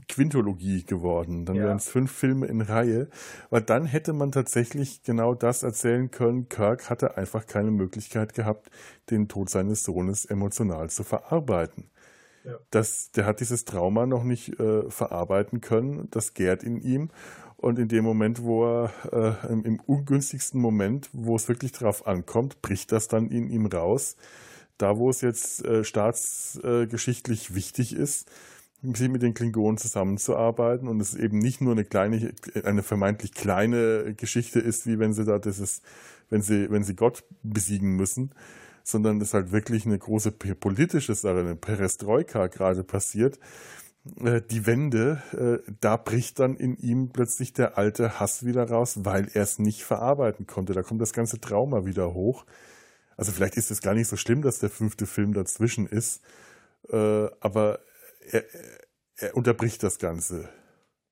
[0.07, 1.45] Quintologie geworden.
[1.45, 1.63] Dann ja.
[1.63, 3.07] wären es fünf Filme in Reihe.
[3.49, 6.49] Weil dann hätte man tatsächlich genau das erzählen können.
[6.49, 8.69] Kirk hatte einfach keine Möglichkeit gehabt,
[9.09, 11.89] den Tod seines Sohnes emotional zu verarbeiten.
[12.43, 12.57] Ja.
[12.71, 16.07] Das, der hat dieses Trauma noch nicht äh, verarbeiten können.
[16.11, 17.09] Das gärt in ihm.
[17.57, 22.07] Und in dem Moment, wo er äh, im, im, ungünstigsten Moment, wo es wirklich drauf
[22.07, 24.15] ankommt, bricht das dann in ihm raus.
[24.79, 28.29] Da, wo es jetzt äh, staatsgeschichtlich wichtig ist,
[28.81, 34.59] mit den Klingonen zusammenzuarbeiten und es eben nicht nur eine kleine, eine vermeintlich kleine Geschichte
[34.59, 35.81] ist, wie wenn sie da dieses,
[36.29, 38.31] wenn sie, wenn sie Gott besiegen müssen,
[38.83, 43.37] sondern es halt wirklich eine große politische Sache, eine Perestroika gerade passiert,
[44.23, 48.99] äh, die Wende, äh, da bricht dann in ihm plötzlich der alte Hass wieder raus,
[49.03, 50.73] weil er es nicht verarbeiten konnte.
[50.73, 52.45] Da kommt das ganze Trauma wieder hoch.
[53.19, 56.23] Also vielleicht ist es gar nicht so schlimm, dass der fünfte Film dazwischen ist,
[56.87, 57.79] äh, aber
[58.21, 58.45] er,
[59.17, 60.47] er unterbricht das Ganze.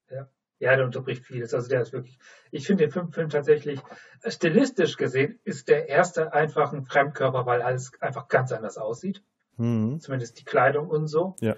[0.09, 0.29] Ja.
[0.59, 1.53] Ja, der unterbricht vieles.
[1.53, 2.17] Also der ist wirklich,
[2.49, 3.81] ich finde den fünften Film tatsächlich,
[4.25, 9.21] stilistisch gesehen, ist der erste einfach ein Fremdkörper, weil alles einfach ganz anders aussieht.
[9.57, 9.99] Mhm.
[9.99, 11.35] Zumindest die Kleidung und so.
[11.41, 11.55] Ja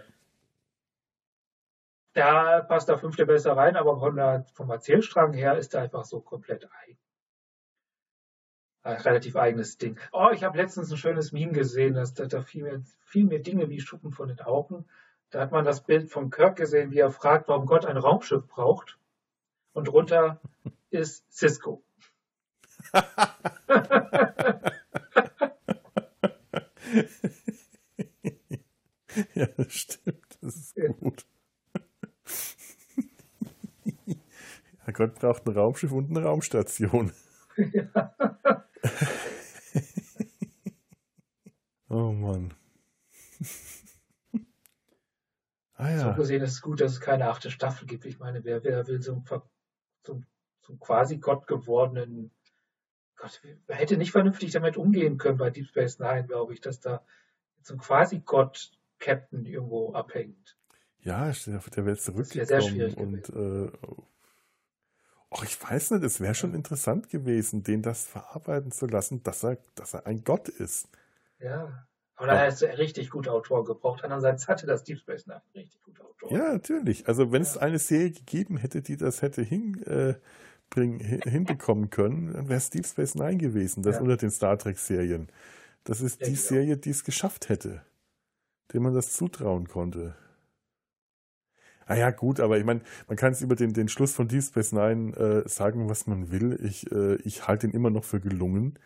[2.14, 6.06] Da passt der fünfte besser rein, aber von der, vom Erzählstrang her ist er einfach
[6.06, 6.98] so komplett eigen.
[8.90, 10.00] Ein relativ eigenes Ding.
[10.12, 13.40] Oh, ich habe letztens ein schönes Meme gesehen, dass da, da fiel, mir, fiel mir
[13.40, 14.86] Dinge wie Schuppen von den Augen.
[15.30, 18.48] Da hat man das Bild von Kirk gesehen, wie er fragt, warum Gott ein Raumschiff
[18.48, 18.98] braucht.
[19.74, 20.42] Und drunter
[20.90, 21.84] ist Cisco.
[29.34, 30.38] ja, das stimmt.
[30.42, 31.26] Das ist gut.
[34.88, 37.12] Ja, Gott braucht ein Raumschiff und eine Raumstation.
[37.58, 38.16] Ja.
[41.90, 42.54] oh Mann.
[45.74, 46.00] ah, ja.
[46.00, 48.06] So gesehen ist es gut, dass es keine achte Staffel gibt.
[48.06, 49.26] Ich meine, wer, wer will so einen,
[50.04, 50.22] so,
[50.62, 52.32] so quasi Gott gewordenen
[53.20, 56.80] Gott, wer hätte nicht vernünftig damit umgehen können bei Deep Space Nine, glaube ich, dass
[56.80, 57.04] da
[57.62, 60.58] so ein quasi Gott-Captain irgendwo abhängt.
[61.02, 63.72] Ja, der wäre zurückgekommen und äh,
[65.32, 69.44] oh, ich weiß nicht, es wäre schon interessant gewesen, den das verarbeiten zu lassen, dass
[69.44, 70.88] er, dass er ein Gott ist.
[71.40, 71.86] Ja.
[72.16, 74.04] Aber da hättest du richtig gute Autoren gebraucht.
[74.04, 76.36] Andererseits hatte das Deep Space Nine richtig gute Autoren.
[76.36, 77.08] Ja, natürlich.
[77.08, 77.50] Also wenn ja.
[77.50, 80.20] es eine Serie gegeben hätte, die das hätte hinbringen,
[81.00, 84.02] äh, hinbekommen können, dann wäre es Deep Space Nine gewesen, das ja.
[84.02, 85.30] unter den Star Trek-Serien.
[85.86, 86.44] Das ist ja, die genau.
[86.44, 87.84] Serie, die es geschafft hätte,
[88.74, 90.14] dem man das zutrauen konnte.
[91.90, 94.44] Ah ja, gut, aber ich meine, man kann es über den, den Schluss von Deep
[94.44, 96.60] Space Nine äh, sagen, was man will.
[96.64, 98.78] Ich, äh, ich halte ihn immer noch für gelungen,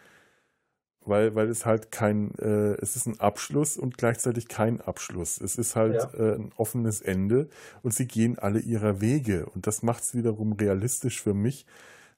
[1.01, 5.41] weil, weil es halt kein, äh, es ist ein Abschluss und gleichzeitig kein Abschluss.
[5.41, 6.13] Es ist halt ja.
[6.13, 7.49] Äh, ein offenes Ende
[7.81, 11.65] und sie gehen alle ihrer Wege und das macht es wiederum realistisch für mich.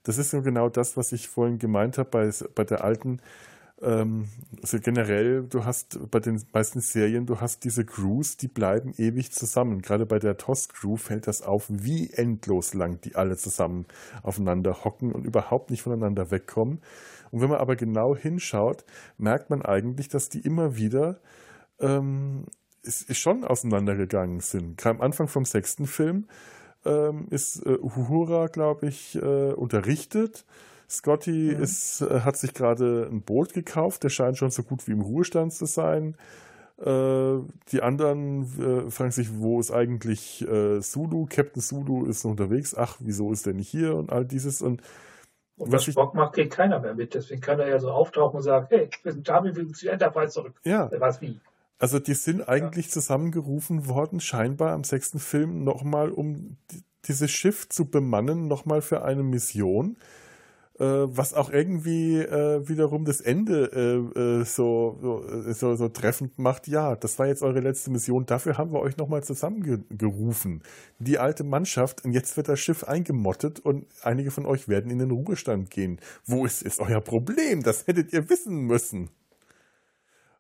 [0.04, 3.22] Das ist so genau das, was ich vorhin gemeint habe bei, bei der alten
[3.82, 4.30] ähm,
[4.62, 9.32] also generell, du hast bei den meisten Serien, du hast diese Crews, die bleiben ewig
[9.32, 9.82] zusammen.
[9.82, 13.86] Gerade bei der TOS-Crew fällt das auf, wie endlos lang die alle zusammen
[14.24, 16.82] aufeinander hocken und überhaupt nicht voneinander wegkommen.
[17.32, 18.86] Und wenn man aber genau hinschaut,
[19.18, 21.20] merkt man eigentlich, dass die immer wieder
[21.80, 22.46] ähm,
[22.82, 24.78] ist, ist schon auseinandergegangen sind.
[24.78, 26.28] Gerade am Anfang vom sechsten Film
[26.86, 30.46] ähm, ist äh, Uhura, glaube ich, äh, unterrichtet
[30.90, 31.64] Scotty mhm.
[31.64, 35.02] ist, äh, hat sich gerade ein Boot gekauft, der scheint schon so gut wie im
[35.02, 36.16] Ruhestand zu sein.
[36.78, 37.40] Äh,
[37.72, 40.46] die anderen äh, fragen sich, wo ist eigentlich
[40.80, 41.26] Sulu?
[41.30, 42.76] Captain Sulu ist unterwegs.
[42.76, 43.96] Ach, wieso ist der nicht hier?
[43.96, 44.62] Und all dieses.
[44.62, 44.82] Und,
[45.58, 47.14] und was Spock macht, kriegt keiner mehr mit.
[47.14, 49.90] Deswegen kann er ja so auftauchen und sagen, hey, wir sind da, wir will zu
[49.90, 50.54] Enterprise zurück.
[50.64, 50.92] Ja.
[51.00, 51.40] Was wie?
[51.78, 52.92] Also die sind eigentlich ja.
[52.94, 56.58] zusammengerufen worden, scheinbar am sechsten Film nochmal, um
[57.08, 59.98] dieses Schiff zu bemannen, nochmal für eine Mission
[60.78, 66.68] was auch irgendwie äh, wiederum das Ende äh, äh so, so, so, so, treffend macht.
[66.68, 68.26] Ja, das war jetzt eure letzte Mission.
[68.26, 70.64] Dafür haben wir euch nochmal zusammengerufen.
[71.00, 72.04] Die alte Mannschaft.
[72.04, 76.00] Und jetzt wird das Schiff eingemottet und einige von euch werden in den Ruhestand gehen.
[76.26, 77.64] Wo ist, ist euer Problem?
[77.64, 79.12] Das hättet ihr wissen müssen.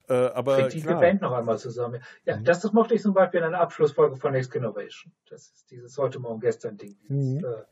[0.07, 0.81] Äh, aber Kriegt die.
[0.81, 2.01] Band noch einmal zusammen.
[2.25, 2.43] Ja, mhm.
[2.43, 5.11] das, das mochte ich zum Beispiel in einer Abschlussfolge von Next Generation.
[5.29, 6.95] Das ist dieses heute, morgen, gestern Ding.
[7.07, 7.45] Dieses, mhm.
[7.45, 7.63] äh,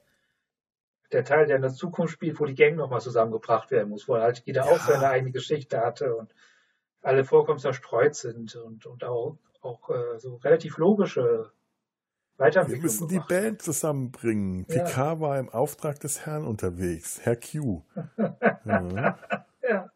[1.12, 4.16] der Teil, der in der Zukunft spielt, wo die Gang nochmal zusammengebracht werden muss, wo
[4.16, 4.72] halt jeder ja.
[4.72, 6.34] auch seine eigene Geschichte hatte und
[7.02, 11.52] alle vollkommen zerstreut sind und, und auch, auch äh, so relativ logische
[12.38, 12.84] Weiterentwicklung.
[12.84, 14.66] Wir müssen die Band zusammenbringen.
[14.70, 14.84] Ja.
[14.84, 17.84] Picard war im Auftrag des Herrn unterwegs, Herr Q.
[18.18, 18.38] ja.
[19.62, 19.92] ja.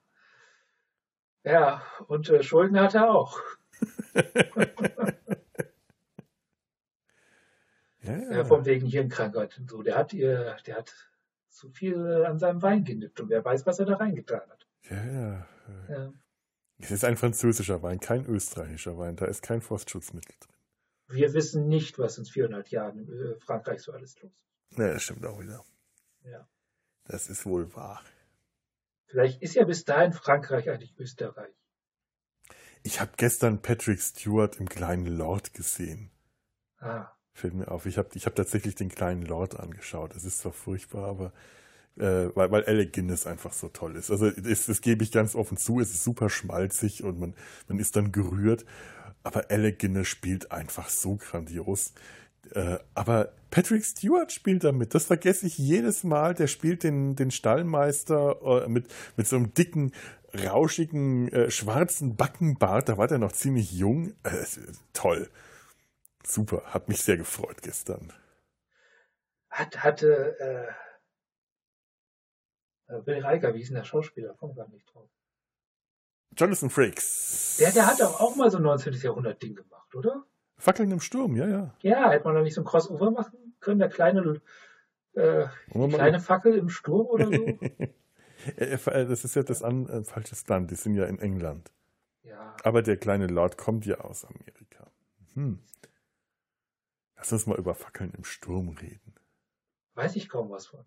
[1.44, 1.82] ja.
[2.08, 3.40] und äh, Schulden hat er auch.
[8.08, 8.46] Ja, ja.
[8.46, 9.82] vom wegen Hirnkrankheit und so.
[9.84, 10.94] Der hat ihr, der hat
[11.50, 14.68] zu viel an seinem Wein genippt und wer weiß, was er da reingetan hat.
[14.90, 15.46] Ja, ja.
[15.90, 16.14] ja.
[16.80, 19.16] Es ist ein französischer Wein, kein österreichischer Wein.
[19.16, 20.54] Da ist kein Frostschutzmittel drin.
[21.10, 24.78] Wir wissen nicht, was in 400 Jahren in äh, Frankreich so alles los ist.
[24.78, 25.64] Ja, das stimmt auch wieder.
[26.24, 26.48] Ja.
[27.06, 28.04] Das ist wohl wahr.
[29.08, 31.54] Vielleicht ist ja bis dahin Frankreich eigentlich Österreich.
[32.84, 36.12] Ich habe gestern Patrick Stewart im kleinen Lord gesehen.
[36.80, 37.86] Ah fällt mir auf.
[37.86, 40.16] Ich habe ich hab tatsächlich den kleinen Lord angeschaut.
[40.16, 41.32] Es ist zwar furchtbar, aber
[41.98, 44.12] äh, weil, weil Alec Guinness einfach so toll ist.
[44.12, 47.34] Also das, das gebe ich ganz offen zu, es ist super schmalzig und man,
[47.68, 48.66] man ist dann gerührt.
[49.24, 51.94] Aber Alec Guinness spielt einfach so grandios.
[52.54, 54.96] Äh, aber Patrick Stewart spielt damit.
[54.96, 56.34] Das vergesse ich jedes Mal.
[56.34, 59.92] Der spielt den, den Stallmeister äh, mit, mit so einem dicken,
[60.34, 62.90] rauschigen, äh, schwarzen Backenbart.
[62.90, 64.14] Da war der noch ziemlich jung.
[64.24, 64.46] Äh,
[64.94, 65.30] toll.
[66.28, 68.12] Super, hat mich sehr gefreut gestern.
[69.50, 70.38] Hat, hatte
[72.90, 74.34] äh, äh Bill Reiger, wie ist denn der Schauspieler?
[74.34, 75.10] Kommt gar nicht drauf.
[76.36, 77.56] Jonathan Frakes.
[77.60, 78.94] Der, der hat auch, auch mal so ein 19.
[78.94, 80.26] Jahrhundert-Ding gemacht, oder?
[80.58, 81.74] Fackeln im Sturm, ja, ja.
[81.82, 84.42] Ja, hätte man da nicht so ein Crossover machen können, der kleine,
[85.14, 87.60] äh, kleine Fackel im Sturm oder so?
[88.56, 91.72] Das ist ja das an, äh, falsches Land, die sind ja in England.
[92.24, 92.56] Ja.
[92.64, 94.92] Aber der kleine Lord kommt ja aus Amerika.
[95.34, 95.60] Hm.
[97.18, 99.14] Lass uns mal über Fackeln im Sturm reden.
[99.96, 100.86] Weiß ich kaum was von.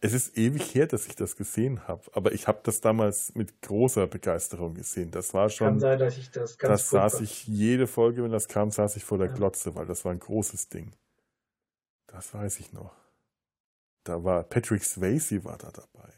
[0.00, 3.60] Es ist ewig her, dass ich das gesehen habe, aber ich habe das damals mit
[3.62, 5.10] großer Begeisterung gesehen.
[5.10, 5.66] Das war schon.
[5.66, 8.96] Kann sein, dass ich das ganz Das saß ich jede Folge, wenn das kam, saß
[8.96, 9.34] ich vor der ja.
[9.34, 10.92] Glotze, weil das war ein großes Ding.
[12.06, 12.94] Das weiß ich noch.
[14.04, 16.12] Da war Patrick Swayze war da dabei.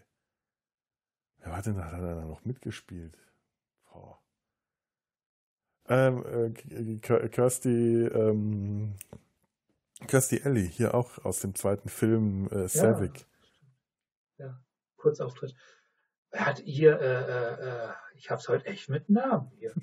[1.38, 3.16] Wer hat denn da, hat da noch mitgespielt?
[3.94, 4.14] Oh.
[5.90, 6.98] Ähm, äh,
[7.28, 8.94] Kirsty, ähm,
[10.06, 13.26] Kirsty Ellie, hier auch aus dem zweiten Film äh, Savick.
[14.38, 14.46] Ja.
[14.46, 14.60] ja,
[14.96, 15.56] Kurzauftritt.
[16.30, 19.74] Er hat hier, äh, äh, äh ich hab's heute echt mit Namen hier.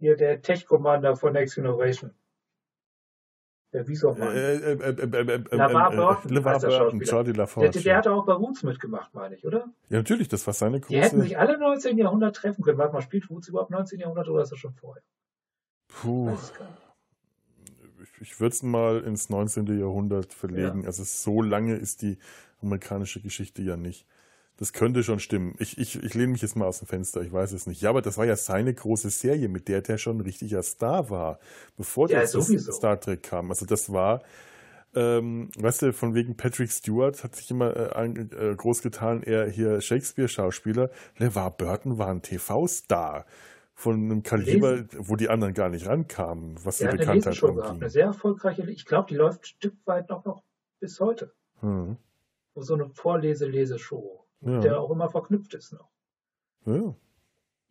[0.00, 2.12] Hier der Tech-Commander von Next Generation.
[3.72, 4.28] Der Wieso-Mann.
[4.28, 6.30] Äh, äh, äh, äh, äh LaVar Burton.
[6.30, 7.70] LaVar Burton, Charlie LaForge.
[7.70, 9.64] Der, der hat auch bei Roots mitgemacht, meine ich, oder?
[9.88, 10.92] Ja, natürlich, das war seine große...
[10.92, 11.96] Die hätten sich alle 19.
[11.96, 12.76] Jahrhundert treffen können.
[12.76, 13.98] Warte mal, spielt Roots überhaupt 19.
[14.00, 15.02] Jahrhundert oder ist das schon vorher?
[15.88, 16.36] Puh.
[18.02, 19.66] Ich, ich würde es mal ins 19.
[19.78, 20.82] Jahrhundert verlegen.
[20.82, 20.86] Ja.
[20.86, 22.18] Also so lange ist die
[22.60, 24.06] amerikanische Geschichte ja nicht.
[24.62, 25.56] Das könnte schon stimmen.
[25.58, 27.82] Ich, ich, ich lehne mich jetzt mal aus dem Fenster, ich weiß es nicht.
[27.82, 31.10] Ja, aber das war ja seine große Serie, mit der der schon ein richtiger Star
[31.10, 31.40] war,
[31.76, 32.32] bevor ja, das
[32.76, 33.50] Star Trek kam.
[33.50, 34.22] Also das war,
[34.94, 39.50] ähm, weißt du, von wegen Patrick Stewart hat sich immer äh, äh, groß getan, er
[39.50, 40.90] hier Shakespeare-Schauspieler.
[41.18, 43.26] LeVar Burton war ein TV-Star
[43.74, 44.88] von einem Kaliber, Lesen.
[45.08, 47.58] wo die anderen gar nicht rankamen, was die Bekanntheit anging.
[47.62, 50.44] Eine sehr erfolgreiche, ich glaube, die läuft ein Stück weit noch, noch
[50.78, 51.32] bis heute.
[51.58, 51.96] Hm.
[52.54, 54.60] So eine Vorlese-Leseshow ja.
[54.60, 55.90] der auch immer verknüpft ist noch.
[56.66, 56.94] Ja.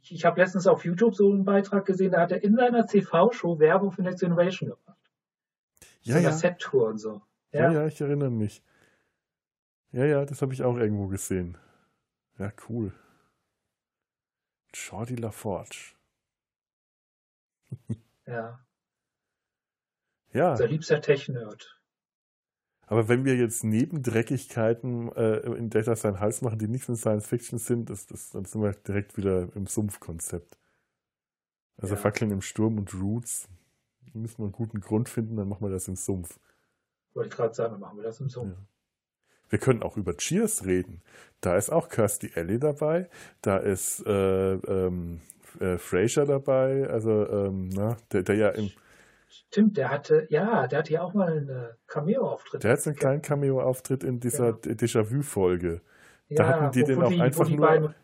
[0.01, 2.85] Ich, ich habe letztens auf YouTube so einen Beitrag gesehen, da hat er in seiner
[2.85, 4.97] TV-Show Werbung für Next Generation gemacht.
[6.01, 6.31] Ja, so ja.
[6.31, 7.21] Set-Tour und so.
[7.51, 7.71] Ja?
[7.71, 8.63] ja, ja, ich erinnere mich.
[9.91, 11.57] Ja, ja, das habe ich auch irgendwo gesehen.
[12.39, 12.93] Ja, cool.
[14.73, 15.95] Jordi LaForge.
[18.25, 18.65] ja.
[20.33, 20.51] Ja.
[20.51, 21.80] Unser liebster Tech-Nerd.
[22.91, 26.97] Aber wenn wir jetzt neben Dreckigkeiten äh, in Data seinen Hals machen, die nicht in
[26.97, 30.57] Science Fiction sind, das, das, dann sind wir direkt wieder im Sumpfkonzept.
[31.77, 32.01] Also ja.
[32.01, 33.47] Fackeln im Sturm und Roots.
[34.11, 36.37] Da müssen wir einen guten Grund finden, dann machen wir das im Sumpf.
[37.13, 38.57] Wollte ich gerade sagen, dann machen wir das im Sumpf.
[38.57, 38.65] Ja.
[39.47, 41.01] Wir können auch über Cheers reden.
[41.39, 43.09] Da ist auch Kirsty Ellie dabei,
[43.41, 45.21] da ist äh, ähm,
[45.61, 48.69] äh, Fraser dabei, also ähm, na, der, der ja im
[49.31, 52.63] Stimmt, der hatte, ja, der hatte ja auch mal einen Cameo-Auftritt.
[52.63, 54.73] Der hat einen kleinen Cameo-Auftritt in dieser ja.
[54.73, 55.81] Déjà-vu-Folge.
[56.29, 57.95] Da ja, hatten die den auch die, einfach nur.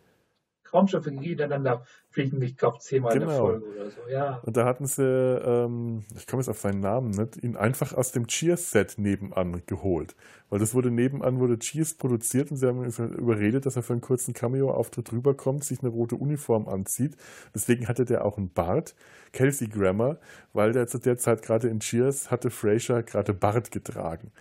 [0.73, 3.25] Raumschiffe gegeneinander fliegen, ich glaube, zehnmal genau.
[3.25, 4.41] in der Folge oder so, ja.
[4.43, 8.11] Und da hatten sie, ähm, ich komme jetzt auf seinen Namen nicht, ihn einfach aus
[8.11, 10.15] dem Cheers-Set nebenan geholt.
[10.49, 14.01] Weil das wurde nebenan, wurde Cheers produziert und sie haben überredet, dass er für einen
[14.01, 17.17] kurzen Cameo-Auftritt rüberkommt, sich eine rote Uniform anzieht.
[17.53, 18.95] Deswegen hatte der auch einen Bart.
[19.33, 20.19] Kelsey Grammer,
[20.53, 24.31] weil der zu der Zeit gerade in Cheers hatte Fraser gerade Bart getragen.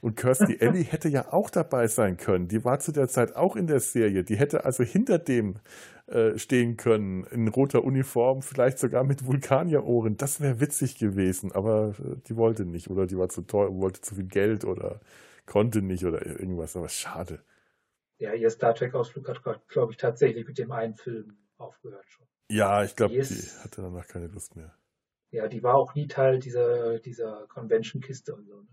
[0.00, 2.48] Und Kirsty Ellie hätte ja auch dabei sein können.
[2.48, 4.24] Die war zu der Zeit auch in der Serie.
[4.24, 5.58] Die hätte also hinter dem
[6.06, 10.16] äh, stehen können, in roter Uniform, vielleicht sogar mit Vulkanierohren.
[10.16, 14.00] Das wäre witzig gewesen, aber äh, die wollte nicht oder die war zu teuer, wollte
[14.00, 15.00] zu viel Geld oder
[15.46, 16.76] konnte nicht oder irgendwas.
[16.76, 17.44] Aber schade.
[18.18, 22.26] Ja, ihr Star Trek-Ausflug hat, glaube ich, tatsächlich mit dem einen Film aufgehört schon.
[22.50, 24.74] Ja, ich glaube, die, die hatte danach keine Lust mehr.
[25.30, 28.62] Ja, die war auch nie Teil dieser, dieser Convention-Kiste und so.
[28.62, 28.66] Ne?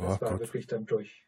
[0.00, 0.40] Das oh, war Gott.
[0.40, 1.26] wirklich dann durch.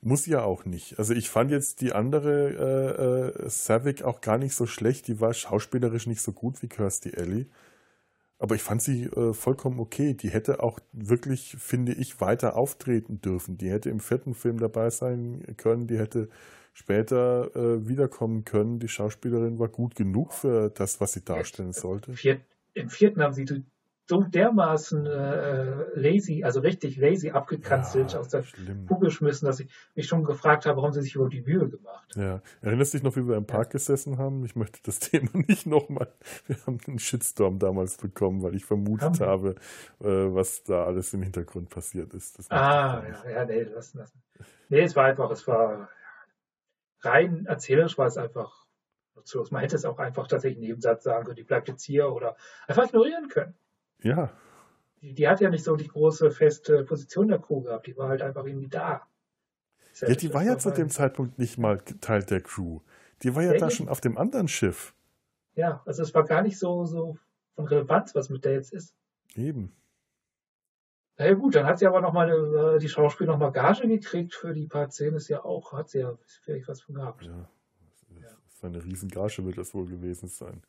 [0.00, 0.98] Muss ja auch nicht.
[0.98, 5.08] Also ich fand jetzt die andere äh, äh, Savick auch gar nicht so schlecht.
[5.08, 7.46] Die war schauspielerisch nicht so gut wie Kirsty Ellie.
[8.38, 10.12] Aber ich fand sie äh, vollkommen okay.
[10.12, 13.56] Die hätte auch wirklich, finde ich, weiter auftreten dürfen.
[13.56, 15.86] Die hätte im vierten Film dabei sein können.
[15.86, 16.28] Die hätte
[16.74, 18.80] später äh, wiederkommen können.
[18.80, 22.12] Die Schauspielerin war gut genug für das, was sie darstellen sollte.
[22.74, 23.46] Im vierten haben sie
[24.06, 28.44] so dermaßen äh, lazy, also richtig lazy abgekanzelt, ja, aus der
[28.86, 32.14] Kugel geschmissen, dass ich mich schon gefragt habe, warum sie sich über die Mühe gemacht.
[32.14, 33.72] Ja, erinnerst du dich noch, wie wir im Park ja.
[33.72, 34.44] gesessen haben?
[34.44, 36.12] Ich möchte das Thema nicht nochmal.
[36.46, 39.26] Wir haben einen Shitstorm damals bekommen, weil ich vermutet haben.
[39.26, 39.54] habe,
[40.00, 42.38] äh, was da alles im Hintergrund passiert ist.
[42.38, 44.22] Das ah, ja, ja, nee, lassen, lassen.
[44.68, 45.88] Nee, es war einfach, es war
[47.00, 48.64] rein erzählerisch war es einfach
[49.14, 49.50] nutzlos.
[49.50, 52.36] Man hätte es auch einfach tatsächlich einen Nebensatz sagen können, die bleibt jetzt hier oder
[52.66, 53.54] einfach ignorieren können.
[54.02, 54.32] Ja.
[55.00, 58.08] Die, die, hat ja nicht so die große feste Position der Crew gehabt, die war
[58.08, 59.06] halt einfach irgendwie da.
[60.00, 62.80] Ja, die war ja zu dem Zeitpunkt nicht mal Teil der Crew.
[63.22, 64.94] Die war ja, da schon auf dem anderen Schiff.
[65.54, 67.16] Ja, also es war gar nicht so, so
[67.54, 68.94] von Relevanz, was mit der jetzt ist.
[69.36, 69.72] Eben.
[71.16, 72.30] Na ja, gut, dann hat sie aber nochmal
[72.74, 76.00] äh, die Schauspiel nochmal Gage gekriegt für die paar Szenen, ist ja auch, hat sie
[76.00, 77.24] ja vielleicht was von gehabt.
[77.24, 77.48] Ja,
[78.20, 78.28] ja.
[78.48, 80.62] so eine Riesengage wird das wohl gewesen sein.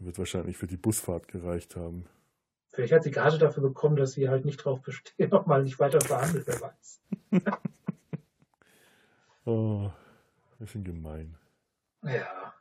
[0.00, 2.06] Wird wahrscheinlich für die Busfahrt gereicht haben.
[2.78, 6.00] Vielleicht hat sie Gage dafür bekommen, dass sie halt nicht drauf besteht, nochmal nicht weiter
[6.00, 7.02] verhandelt, wer weiß.
[9.46, 9.90] oh,
[10.60, 11.36] bisschen gemein.
[12.04, 12.54] Ja.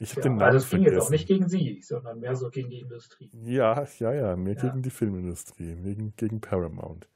[0.00, 2.50] Ich habe ja, den Namen das ging jetzt auch nicht gegen sie, sondern mehr so
[2.50, 3.30] gegen die Industrie.
[3.44, 4.62] Ja, ja, ja, mehr ja.
[4.62, 7.08] gegen die Filmindustrie, gegen, gegen Paramount.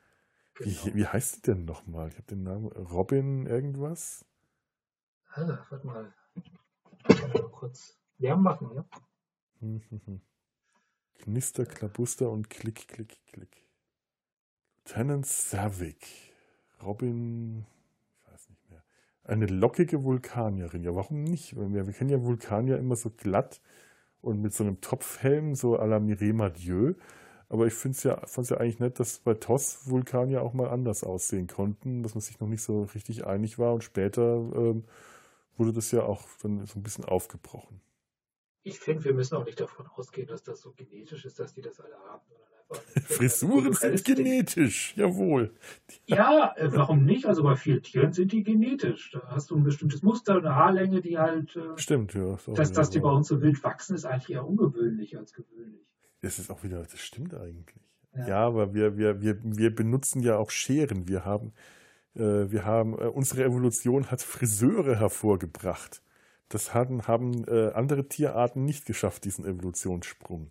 [0.54, 0.70] Genau.
[0.84, 2.10] Wie, wie heißt die denn nochmal?
[2.10, 4.24] Ich habe den Namen Robin irgendwas?
[5.32, 6.14] Ah, warte mal.
[7.08, 8.84] mal kurz Lärm machen, ja?
[11.22, 13.64] Knister, Klabuster und Klick, Klick, Klick.
[14.86, 16.06] Lieutenant Savik.
[16.82, 17.66] Robin
[19.30, 20.82] eine lockige Vulkanierin.
[20.82, 21.56] Ja, warum nicht?
[21.56, 23.60] Wir, wir kennen ja Vulkanier immer so glatt
[24.22, 26.94] und mit so einem Topfhelm, so à la Mireille Dieu.
[27.48, 31.04] Aber ich finde es ja, ja eigentlich nett, dass bei TOS Vulkanier auch mal anders
[31.04, 34.84] aussehen konnten, dass man sich noch nicht so richtig einig war und später ähm,
[35.56, 37.80] wurde das ja auch dann so ein bisschen aufgebrochen.
[38.62, 41.62] Ich finde, wir müssen auch nicht davon ausgehen, dass das so genetisch ist, dass die
[41.62, 42.22] das alle haben,
[43.04, 45.52] Frisuren sind genetisch, jawohl.
[46.06, 47.26] Ja, äh, warum nicht?
[47.26, 49.10] Also bei vielen Tieren sind die genetisch.
[49.12, 51.56] Da hast du ein bestimmtes Muster, eine Haarlänge, die halt.
[51.56, 52.36] Äh, stimmt, ja.
[52.54, 55.84] Dass, dass die bei uns so wild wachsen, ist eigentlich eher ungewöhnlich als gewöhnlich.
[56.22, 57.82] Das ist auch wieder, das stimmt eigentlich.
[58.14, 61.08] Ja, ja aber wir, wir, wir, wir benutzen ja auch Scheren.
[61.08, 61.52] Wir haben,
[62.14, 66.02] äh, wir haben, äh, unsere Evolution hat Friseure hervorgebracht.
[66.50, 70.50] Das haben, haben äh, andere Tierarten nicht geschafft, diesen Evolutionssprung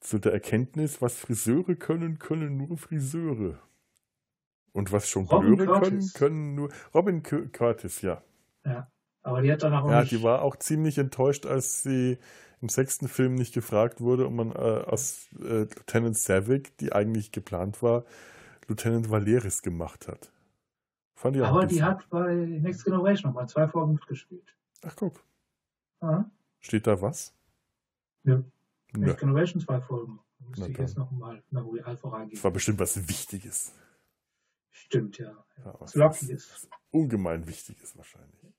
[0.00, 3.58] zu der Erkenntnis, was Friseure können, können nur Friseure.
[4.72, 8.22] Und was Jongleure können, können nur Robin Curtis, ja.
[8.64, 8.90] Ja,
[9.22, 12.18] aber die hat dann auch Ja, die war auch ziemlich enttäuscht, als sie
[12.62, 17.32] im sechsten Film nicht gefragt wurde und man äh, aus äh, Lieutenant Savick, die eigentlich
[17.32, 18.04] geplant war,
[18.66, 20.32] Lieutenant Valeris gemacht hat.
[21.14, 24.55] Fand ich auch aber die hat bei Next Generation nochmal zwei Folgen mitgespielt.
[24.82, 25.24] Ach, guck.
[26.00, 26.30] Aha.
[26.60, 27.34] Steht da was?
[28.24, 28.42] Ja.
[28.92, 30.20] Next Generation zwei Folgen.
[30.38, 32.36] Muss ich jetzt nochmal Memory Alpha reingehen.
[32.36, 33.74] Das war bestimmt was Wichtiges.
[34.70, 35.44] Stimmt, ja.
[35.64, 36.68] ja was Lockiges.
[36.90, 38.54] Ungemein Wichtiges wahrscheinlich.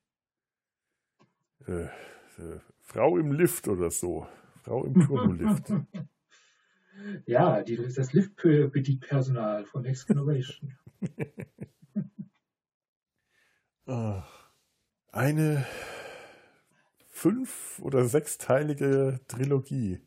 [1.68, 4.28] Äh, äh, Frau im Lift oder so.
[4.64, 5.72] Frau im Turbolift.
[7.26, 10.78] ja, die, das Lift-Personal von Next Generation.
[15.18, 15.66] Eine
[17.18, 20.00] fünf- oder sechsteilige Trilogie.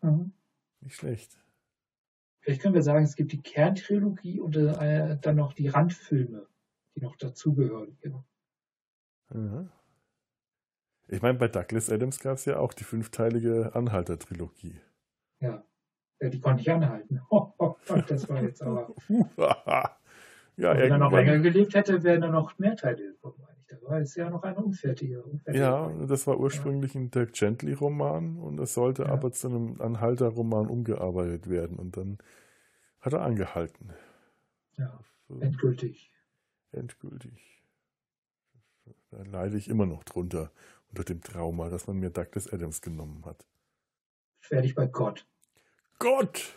[0.00, 0.32] Mhm.
[0.80, 1.36] Nicht schlecht.
[2.40, 6.46] Vielleicht können wir sagen, es gibt die Kerntrilogie und äh, dann noch die Randfilme,
[6.94, 7.98] die noch dazugehören.
[8.00, 8.24] Genau.
[9.30, 9.70] Mhm.
[11.08, 14.80] Ich meine, bei Douglas Adams gab es ja auch die fünfteilige Anhalter-Trilogie.
[15.40, 15.64] Ja.
[16.20, 17.20] ja, die konnte ich anhalten.
[18.06, 18.94] das war jetzt aber.
[20.56, 23.42] ja, wenn er noch länger gelebt hätte, wären da noch mehr Teile gekommen.
[23.68, 25.24] Da war es ja noch ein unfertiger.
[25.26, 27.00] unfertiger ja, das war ursprünglich ja.
[27.00, 29.08] ein Dirk Gently-Roman und es sollte ja.
[29.08, 32.18] aber zu einem Anhalter-Roman umgearbeitet werden und dann
[33.00, 33.92] hat er angehalten.
[34.76, 35.40] Ja, so.
[35.40, 36.12] endgültig.
[36.70, 37.64] Endgültig.
[39.10, 40.52] Da leide ich immer noch drunter,
[40.90, 43.46] unter dem Trauma, dass man mir Douglas Adams genommen hat.
[44.40, 45.26] Beschwer dich bei Gott.
[45.98, 46.54] Gott!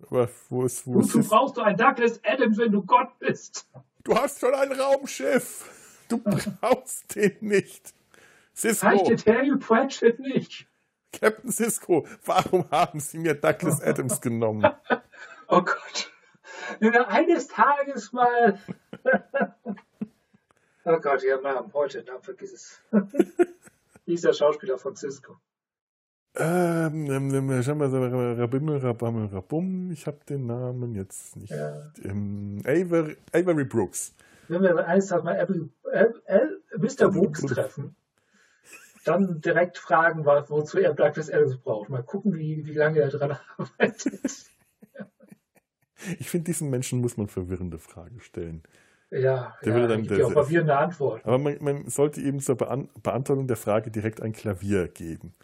[0.00, 3.68] Aber wo ist, wo Wozu brauchst du ein Douglas Adams, wenn du Gott bist?
[4.04, 5.85] Du hast schon ein Raumschiff!
[6.08, 7.94] Du brauchst den nicht.
[8.54, 8.86] Cisco.
[8.86, 10.66] Reicht der Terry Pratchett nicht.
[11.12, 14.66] Captain Cisco, warum haben Sie mir Douglas Adams genommen?
[15.48, 16.12] oh Gott.
[16.80, 18.58] Wenn eines Tages mal.
[20.84, 22.80] oh Gott, ihr Namen heute, Namen vergiss es.
[24.06, 25.36] Wie ist der Schauspieler von Cisco?
[26.34, 29.90] Ähm, ähm, ähm schau mal, Rabimmel, Rabammel, Rabum.
[29.90, 31.50] Ich habe den Namen jetzt nicht.
[31.50, 31.90] Ja.
[32.04, 34.14] Ähm, Avery, Avery Brooks
[34.48, 37.10] wenn wir eines Tages mal Apple, Apple, Mr.
[37.10, 37.96] Brooks treffen,
[39.04, 41.88] dann direkt fragen, wozu er Douglas Adams braucht.
[41.88, 44.46] Mal gucken, wie, wie lange er daran arbeitet.
[46.20, 48.62] Ich finde, diesen Menschen muss man verwirrende Fragen stellen.
[49.10, 51.26] Ja, der ja, dann, der, auch verwirrende Antworten.
[51.26, 55.34] Aber man, man, sollte eben zur Beantwortung der Frage direkt ein Klavier geben.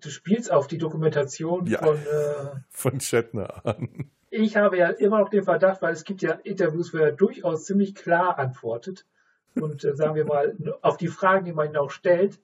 [0.00, 4.10] Du spielst auf die Dokumentation ja, von, äh, von Shatner an.
[4.30, 7.64] Ich habe ja immer noch den Verdacht, weil es gibt ja Interviews, wo er durchaus
[7.64, 9.06] ziemlich klar antwortet.
[9.54, 12.40] Und äh, sagen wir mal auf die Fragen, die man ihn auch stellt,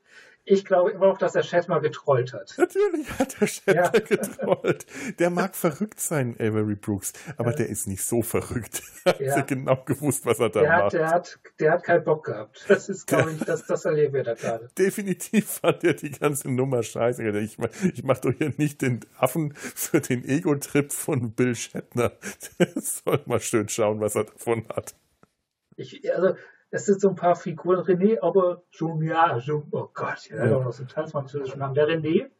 [0.48, 2.54] ich glaube immer noch, dass der Chat mal getrollt hat.
[2.56, 3.88] Natürlich hat der Chat ja.
[3.88, 4.86] getrollt.
[5.18, 7.56] Der mag verrückt sein, Avery Brooks, aber ja.
[7.56, 8.82] der ist nicht so verrückt.
[9.04, 9.40] Hat ja.
[9.42, 10.84] genau gewusst, was er da der macht.
[10.84, 12.64] Hat, der, hat, der hat keinen Bock gehabt.
[12.68, 14.68] Das ist, glaube ich, das, das erleben wir da gerade.
[14.78, 17.28] Definitiv fand er die ganze Nummer scheiße.
[17.38, 17.58] Ich,
[17.92, 22.12] ich mache doch hier nicht den Affen für den Ego-Trip von Bill Shatner.
[22.58, 24.94] Der soll mal schön schauen, was er davon hat.
[25.76, 26.36] Ich, also,
[26.70, 27.80] es sind so ein paar Figuren.
[27.80, 28.62] René, aber
[29.00, 30.44] ja, schon, oh Gott, der ja.
[30.44, 31.74] hat auch noch so einen ganz französischen Namen.
[31.74, 32.30] Der René,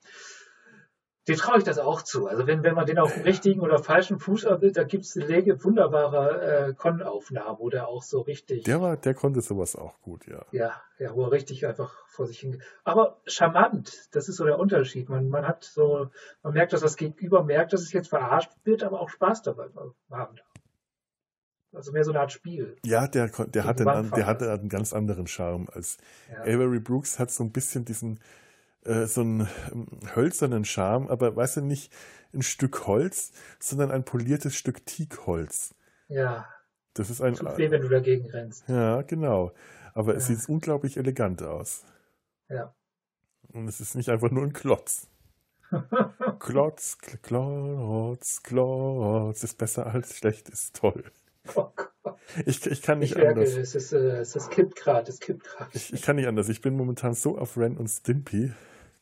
[1.29, 2.29] dem traue ich das auch zu.
[2.29, 5.17] Also wenn, wenn man den auf dem richtigen oder falschen Fuß erwischt, da gibt es
[5.17, 8.65] eine Lege wunderbarer äh, Con-Aufnahmen, wo der auch so richtig.
[8.65, 10.45] Der war, der konnte sowas auch gut, ja.
[10.53, 12.63] Ja, ja, wo er richtig einfach vor sich hin.
[12.85, 15.09] Aber charmant, das ist so der Unterschied.
[15.09, 16.11] Man, man hat so,
[16.43, 19.69] man merkt, dass das Gegenüber merkt, dass es jetzt verarscht wird, aber auch Spaß dabei
[20.11, 20.56] haben darf.
[21.77, 22.77] Also mehr so eine Art Spiel.
[22.85, 25.99] Ja, der, der, hatte, einen, der hatte einen ganz anderen Charme als
[26.31, 26.41] ja.
[26.41, 28.19] Avery Brooks hat so ein bisschen diesen
[28.85, 31.93] äh, so einen ähm, hölzernen Charme, aber weißt du nicht
[32.33, 35.75] ein Stück Holz, sondern ein poliertes Stück Teakholz.
[36.09, 36.49] Ja.
[36.95, 37.35] Das ist ein.
[37.35, 38.67] Tut weh, wenn du dagegen rennst.
[38.69, 39.53] Ja, genau.
[39.93, 40.19] Aber ja.
[40.19, 41.85] es sieht unglaublich elegant aus.
[42.49, 42.75] Ja.
[43.53, 45.09] Und es ist nicht einfach nur ein Klotz.
[46.39, 51.05] Klotz, Klotz, Klotz ist besser als schlecht, ist toll.
[51.55, 51.71] Oh
[52.45, 53.57] ich, ich kann nicht ich merke, anders.
[53.57, 55.71] Es, ist, äh, es kippt gerade, es kippt gerade.
[55.73, 56.49] Ich, ich kann nicht anders.
[56.49, 58.53] Ich bin momentan so auf Ren und Stimpy.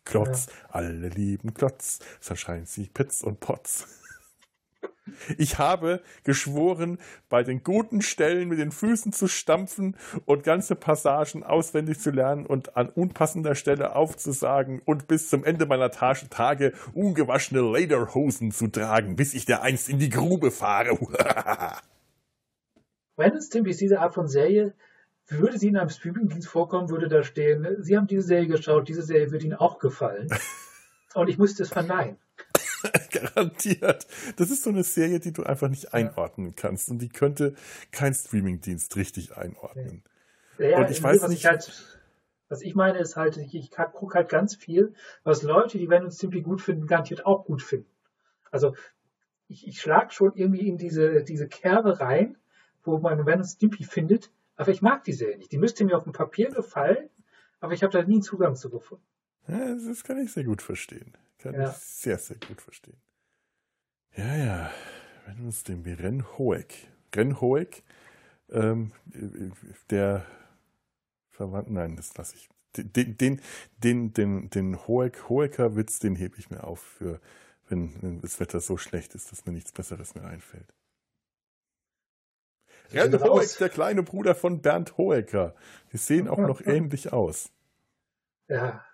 [0.04, 0.52] Klotz, ja.
[0.74, 3.86] alle lieben Klotz, verschreien sie Pitz und Potz.
[5.36, 6.96] Ich habe geschworen,
[7.28, 12.46] bei den guten Stellen mit den Füßen zu stampfen und ganze Passagen auswendig zu lernen
[12.46, 19.14] und an unpassender Stelle aufzusagen und bis zum Ende meiner Tage ungewaschene Lederhosen zu tragen,
[19.14, 20.98] bis ich der einst in die Grube fahre.
[23.16, 24.74] Ren Stimpy ist diese Art von Serie,
[25.28, 29.02] würde sie in einem Streamingdienst vorkommen, würde da stehen, Sie haben diese Serie geschaut, diese
[29.02, 30.28] Serie wird Ihnen auch gefallen.
[31.14, 32.18] Und ich musste es verneinen.
[33.10, 34.06] Garantiert.
[34.36, 36.90] Das ist so eine Serie, die du einfach nicht einordnen kannst.
[36.90, 37.54] Und die könnte
[37.92, 40.02] kein Streamingdienst richtig einordnen.
[40.58, 41.40] Ja, ja, und ich weiß was nicht.
[41.40, 41.72] Ich halt,
[42.48, 46.04] was ich meine, ist halt, ich, ich gucke halt ganz viel, was Leute, die wenn
[46.04, 47.90] uns Simply gut finden, garantiert auch gut finden.
[48.50, 48.74] Also
[49.48, 52.36] ich, ich schlage schon irgendwie in diese, diese Kerbe rein,
[52.84, 55.52] wo man Ren und Stimpy findet, aber ich mag die Serie nicht.
[55.52, 57.10] Die müsste mir auf dem Papier gefallen,
[57.60, 59.04] aber ich habe da nie einen Zugang zu gefunden.
[59.48, 61.12] Ja, das kann ich sehr gut verstehen.
[61.38, 61.70] Kann ja.
[61.70, 62.96] ich sehr, sehr gut verstehen.
[64.16, 64.70] Ja, ja.
[65.26, 66.68] Wenn uns dem Ren Hoek.
[67.14, 67.82] Ren Hoek,
[68.50, 68.92] ähm,
[69.90, 70.26] der
[71.30, 72.48] Verwandt, nein, das lasse ich.
[72.76, 73.40] Den, den,
[73.82, 77.20] den, den, den Hoek, Hoeker Witz, den hebe ich mir auf für,
[77.68, 80.74] wenn, wenn das Wetter so schlecht ist, dass mir nichts Besseres mehr einfällt.
[82.94, 85.54] Jan Hoek, der kleine Bruder von Bernd Hoeker.
[85.92, 87.50] Die sehen auch noch ähnlich aus.
[88.48, 88.84] Ja.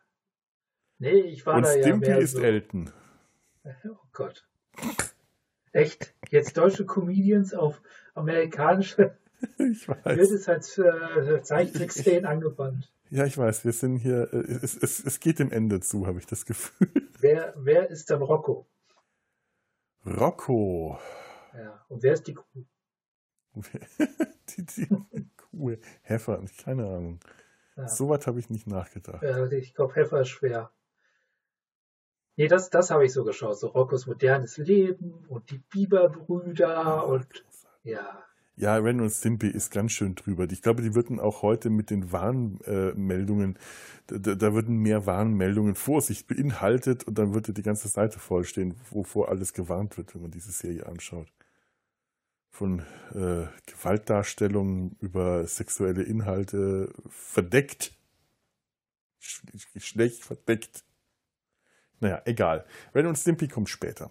[0.99, 2.43] Nee, ich war Und da Stimpy ja mehr ist so.
[2.43, 2.91] Elton.
[3.85, 4.49] Oh Gott.
[5.73, 6.15] Echt?
[6.31, 7.83] Jetzt deutsche Comedians auf
[8.15, 9.17] amerikanische.
[9.59, 10.05] Ich weiß.
[10.05, 12.93] Wird es als äh, Zeichentricksszenen angewandt.
[13.09, 13.65] Ja, ich weiß.
[13.65, 14.29] Wir sind hier.
[14.35, 17.09] Äh, es, es, es geht dem Ende zu, habe ich das Gefühl.
[17.21, 18.67] Wer, wer ist dann Rocco?
[20.05, 20.99] Rocco.
[21.55, 21.85] Ja.
[21.89, 22.65] Und wer ist die Kuh?
[24.57, 24.89] die, die
[25.37, 25.77] Kuh.
[26.03, 27.21] Heffer, keine Ahnung.
[27.77, 27.89] Ja.
[27.89, 29.23] So weit habe ich nicht nachgedacht.
[29.23, 30.71] Ja, ich glaube, Heffer ist schwer.
[32.37, 33.59] Nee, das, das habe ich so geschaut.
[33.59, 37.27] So Roccos modernes Leben und die Biberbrüder ja, und
[37.83, 38.25] ja.
[38.57, 40.47] Ja, Ren und Stimpy ist ganz schön drüber.
[40.51, 43.57] Ich glaube, die würden auch heute mit den Warnmeldungen,
[44.11, 48.75] äh, da, da, würden mehr Warnmeldungen Vorsicht beinhaltet und dann würde die ganze Seite vollstehen,
[48.91, 51.33] wovor alles gewarnt wird, wenn man diese Serie anschaut
[52.51, 52.81] von
[53.15, 57.97] äh, Gewaltdarstellungen über sexuelle Inhalte verdeckt.
[59.19, 60.85] Schlecht verdeckt.
[62.01, 62.67] Naja, egal.
[62.95, 64.11] Ren und Stimpy kommt später.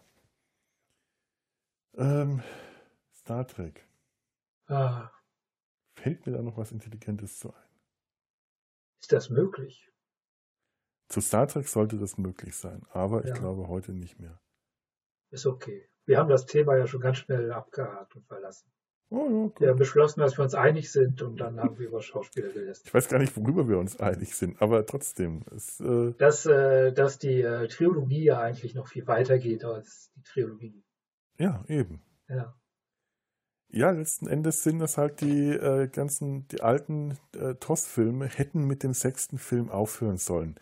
[1.95, 2.41] Ähm,
[3.13, 3.85] Star Trek.
[4.67, 5.11] Ah.
[5.95, 7.69] Fällt mir da noch was Intelligentes zu ein?
[9.01, 9.91] Ist das möglich?
[11.09, 13.33] Zu Star Trek sollte das möglich sein, aber ja.
[13.33, 14.39] ich glaube heute nicht mehr.
[15.31, 18.67] Ist okay wir haben das Thema ja schon ganz schnell abgehakt und verlassen.
[19.11, 22.01] Oh, ja, wir haben beschlossen, dass wir uns einig sind und dann haben wir über
[22.01, 22.87] Schauspieler gelästert.
[22.87, 25.43] Ich weiß gar nicht, worüber wir uns einig sind, aber trotzdem.
[25.55, 30.11] Es, äh dass, äh, dass die äh, Trilogie ja eigentlich noch viel weiter geht als
[30.15, 30.83] die Trilogie.
[31.37, 32.01] Ja, eben.
[32.27, 32.55] Ja.
[33.71, 38.81] Ja, letzten Endes sind das halt die äh, ganzen, die alten äh, TOS-Filme hätten mit
[38.81, 40.55] dem sechsten Film aufhören sollen.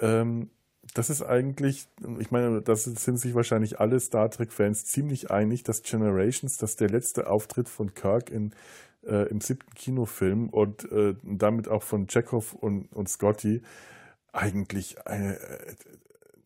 [0.00, 0.50] Ähm,
[0.94, 5.82] das ist eigentlich, ich meine, das sind sich wahrscheinlich alle Star Trek-Fans ziemlich einig, dass
[5.82, 8.54] Generations, dass der letzte Auftritt von Kirk in,
[9.04, 13.62] äh, im siebten Kinofilm und äh, damit auch von Chekhov und, und Scotty
[14.32, 15.38] eigentlich eine,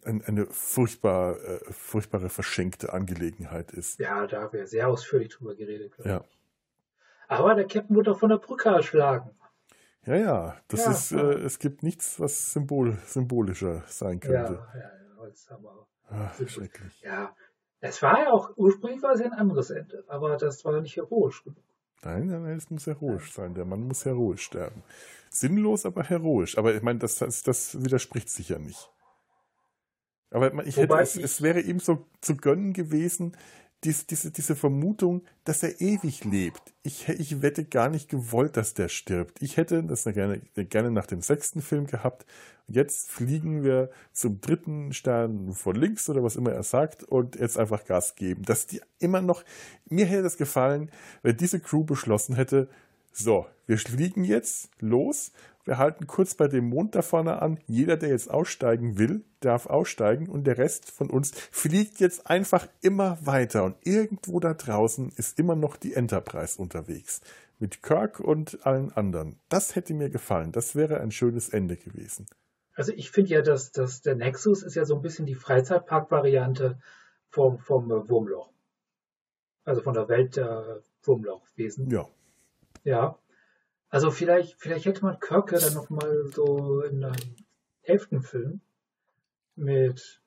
[0.05, 3.99] eine, eine furchtbar, äh, furchtbare verschenkte Angelegenheit ist.
[3.99, 5.93] Ja, da haben wir sehr ausführlich drüber geredet.
[6.05, 6.25] Ja.
[7.29, 9.31] Aber der Captain wurde auch von der Brücke erschlagen.
[10.07, 10.91] Ja, ja, das Ja.
[10.93, 14.53] ist, äh, es gibt nichts, was symbol, symbolischer sein Ja, könnte.
[14.75, 17.01] ja, ja, jetzt haben wir, Ach, schrecklich.
[17.03, 17.35] ja.
[17.83, 20.97] Es war ja auch, ursprünglich war es ja ein anderes Ende, aber das war nicht
[20.97, 21.63] heroisch genug.
[22.03, 23.55] Nein, nein, nein, es muss heroisch sein.
[23.55, 24.83] Der Mann muss heroisch sterben.
[25.31, 26.57] Sinnlos, aber heroisch.
[26.59, 28.91] Aber ich meine, das, das, das widerspricht sich ja nicht.
[30.31, 33.37] Aber ich hätte, es, ich- es wäre ihm so zu gönnen gewesen,
[33.85, 36.75] dies, diese, diese Vermutung, dass er ewig lebt.
[36.83, 39.43] Ich, ich wette gar nicht gewollt, dass der stirbt.
[39.43, 42.27] Ich hätte das gerne, gerne nach dem sechsten Film gehabt.
[42.69, 47.59] Jetzt fliegen wir zum dritten Stern von links oder was immer er sagt und jetzt
[47.59, 48.43] einfach Gas geben.
[48.43, 49.45] Dass die immer noch,
[49.89, 50.91] mir hätte das gefallen,
[51.23, 52.69] wenn diese Crew beschlossen hätte,
[53.13, 55.33] so, wir fliegen jetzt los.
[55.65, 57.59] Wir halten kurz bei dem Mond da vorne an.
[57.67, 62.67] Jeder, der jetzt aussteigen will, darf aussteigen und der Rest von uns fliegt jetzt einfach
[62.81, 63.65] immer weiter.
[63.65, 67.21] Und irgendwo da draußen ist immer noch die Enterprise unterwegs.
[67.59, 69.39] Mit Kirk und allen anderen.
[69.51, 70.51] Das hätte mir gefallen.
[70.53, 72.27] Das wäre ein schönes Ende gewesen.
[72.75, 76.79] Also ich finde ja, dass, dass der Nexus ist ja so ein bisschen die Freizeitpark-Variante
[77.29, 78.51] vom, vom äh, Wurmloch.
[79.65, 81.91] Also von der Welt der Wurmlochwesen.
[81.91, 82.09] Ja.
[82.85, 83.19] Ja.
[83.91, 87.37] Also vielleicht, vielleicht hätte man Kirke dann nochmal so in einem
[87.83, 88.61] elften Film
[89.57, 90.23] mit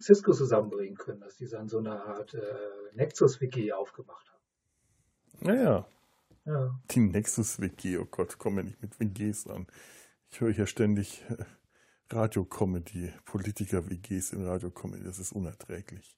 [0.00, 4.42] Cisco zusammenbringen können, dass die dann so eine Art äh, Nexus-WG aufgemacht haben.
[5.40, 5.86] Naja.
[6.44, 6.80] Ja.
[6.90, 9.66] Die Nexus-WG, oh Gott, komm ja nicht mit WGs an.
[10.30, 11.44] Ich höre hier ständig äh,
[12.10, 15.04] Radio-Comedy, Politiker-WGs in Radio-Comedy.
[15.04, 16.16] Das ist unerträglich.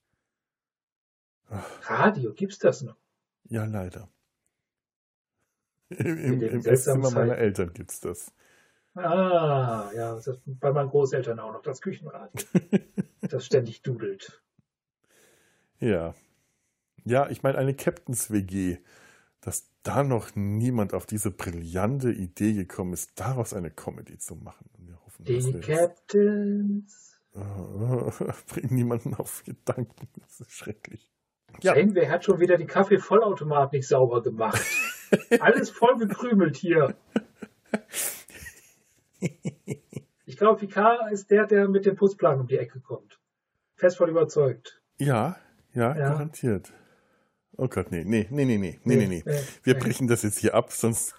[1.83, 2.97] Radio, gibt's das noch?
[3.45, 4.09] Ja, leider.
[5.99, 7.39] Im, im, Esszimmer meiner.
[7.39, 8.33] Eltern gibt's das.
[8.95, 12.31] Ah, ja, bei meinen Großeltern auch noch, das Küchenradio,
[13.23, 14.43] das ständig dudelt.
[15.79, 16.15] Ja.
[17.05, 18.79] Ja, ich meine, eine Captains-WG,
[19.41, 24.69] dass da noch niemand auf diese brillante Idee gekommen ist, daraus eine Comedy zu machen.
[24.79, 27.19] Und wir hoffen, Die Captains.
[28.47, 30.09] bringt niemanden auf Gedanken.
[30.21, 31.11] Das ist schrecklich.
[31.63, 31.77] Ja.
[31.77, 31.95] Ja.
[31.95, 34.61] Wer hat schon wieder die Kaffeevollautomat nicht sauber gemacht?
[35.41, 36.95] Alles voll gekrümelt hier.
[40.27, 43.19] Ich glaube, Picard ist der, der mit dem Putzplan um die Ecke kommt.
[43.77, 44.81] Fest von überzeugt.
[44.99, 45.37] Ja,
[45.75, 46.09] ja, Ja.
[46.11, 46.73] garantiert.
[47.59, 49.23] Oh Gott, nee, nee, nee, nee, nee, nee, nee, nee.
[49.27, 49.81] nee, Wir nee.
[49.81, 51.15] brechen das jetzt hier ab, sonst.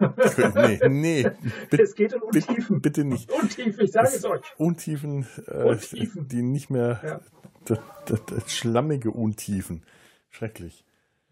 [0.55, 1.29] Nee, nee,
[1.69, 2.81] bitte, Es geht um Untiefen.
[2.81, 3.31] bitte nicht.
[3.31, 4.41] Untiefen, ich sage es euch.
[4.57, 6.27] Untiefen, äh, Untiefen.
[6.27, 6.99] die nicht mehr.
[7.03, 7.19] Ja.
[7.65, 9.83] Das, das, das schlammige Untiefen.
[10.31, 10.83] Schrecklich.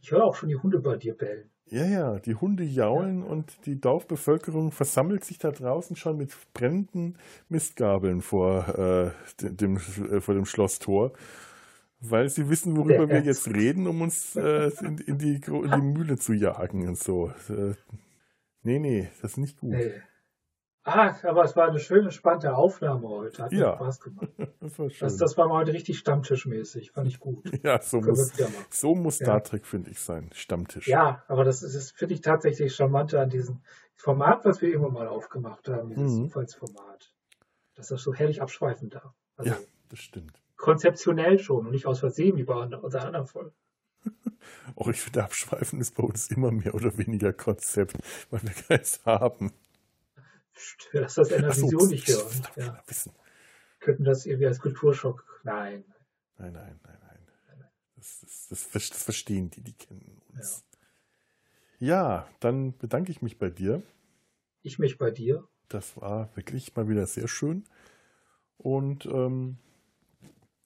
[0.01, 1.49] Ich höre auch schon die Hunde bei dir bellen.
[1.67, 7.17] Ja, ja, die Hunde jaulen und die Dorfbevölkerung versammelt sich da draußen schon mit brennenden
[7.47, 11.13] Mistgabeln vor, äh, dem, äh, vor dem Schlosstor,
[12.01, 15.81] weil sie wissen, worüber wir jetzt reden, um uns äh, in, in, die, in die
[15.81, 17.31] Mühle zu jagen und so.
[17.47, 17.75] Äh,
[18.63, 19.69] nee, nee, das ist nicht gut.
[19.69, 19.93] Nee.
[20.83, 23.43] Ah, aber es war eine schöne, spannende Aufnahme heute.
[23.43, 23.75] Hat Ja.
[23.75, 24.29] Spaß gemacht.
[24.61, 25.07] Das war schön.
[25.07, 26.91] Das, das war mal heute richtig stammtischmäßig.
[26.91, 27.39] Fand ich gut.
[27.63, 28.31] ja, so Können muss,
[28.71, 29.25] so muss Ja.
[29.27, 30.29] Star Trek, finde ich, sein.
[30.33, 30.87] Stammtisch.
[30.87, 33.61] Ja, aber das ist, finde ich tatsächlich charmant an diesem
[33.95, 36.23] Format, was wir immer mal aufgemacht haben, dieses Mhm.
[36.25, 37.13] Zufallsformat.
[37.75, 39.13] Dass das so herrlich abschweifen darf.
[39.37, 39.57] Also ja,
[39.89, 40.41] das stimmt.
[40.57, 43.53] konzeptionell schon und nicht aus Versehen wie bei unserer anderen Folge.
[44.75, 47.97] Auch ich finde, Abschweifen ist bei uns immer mehr oder weniger Konzept,
[48.31, 49.51] weil wir keins haben.
[50.91, 52.47] Lass das der Ach so, Vision nicht hören.
[52.55, 52.83] Ja.
[52.87, 53.13] wissen.
[53.79, 55.25] Könnten das irgendwie als Kulturschock.
[55.43, 55.83] Nein.
[56.37, 57.27] Nein, nein, nein, nein.
[57.95, 60.63] Das, das, das, das verstehen die, die kennen uns.
[61.79, 62.27] Ja.
[62.39, 63.81] dann bedanke ich mich bei dir.
[64.61, 65.47] Ich mich bei dir.
[65.67, 67.63] Das war wirklich mal wieder sehr schön.
[68.57, 69.57] Und ähm,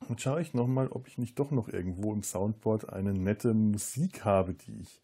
[0.10, 4.26] jetzt schaue ich nochmal, ob ich nicht doch noch irgendwo im Soundboard eine nette Musik
[4.26, 5.02] habe, die ich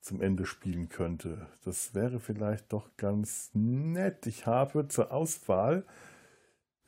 [0.00, 1.46] zum Ende spielen könnte.
[1.64, 4.26] Das wäre vielleicht doch ganz nett.
[4.26, 5.84] Ich habe zur Auswahl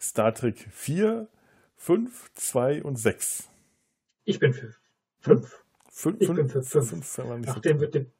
[0.00, 1.28] Star Trek 4,
[1.76, 3.48] 5, 2 und 6.
[4.24, 4.74] Ich bin für
[5.20, 5.64] fünf.
[5.90, 6.88] Fünf, Ich bin für fünf.
[6.88, 8.12] fünf war nicht so Nachdem wir den,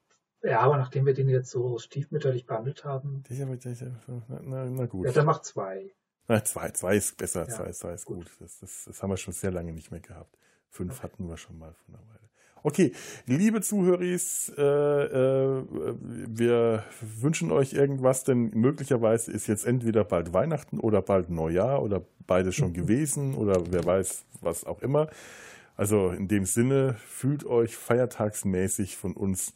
[0.42, 4.64] ja, aber nachdem wir den jetzt so stiefmütterlich behandelt haben, Ja, aber das- Na, na,
[4.70, 5.06] na gut.
[5.06, 5.94] ja, dann macht zwei.
[6.26, 8.18] Na, zwei, zwei ist besser, Ja, zwei, zwei ist gut.
[8.18, 8.30] gut.
[8.40, 10.36] Das, das, das haben wir schon sehr lange nicht mehr gehabt.
[10.68, 11.02] Fünf Okay.
[11.04, 12.29] hatten wir schon mal von einer Weile.
[12.62, 12.92] Okay,
[13.26, 15.64] liebe Zuhörer, äh, äh,
[16.28, 22.02] wir wünschen euch irgendwas, denn möglicherweise ist jetzt entweder bald Weihnachten oder bald Neujahr oder
[22.26, 25.08] beides schon gewesen oder wer weiß, was auch immer.
[25.76, 29.54] Also in dem Sinne, fühlt euch feiertagsmäßig von uns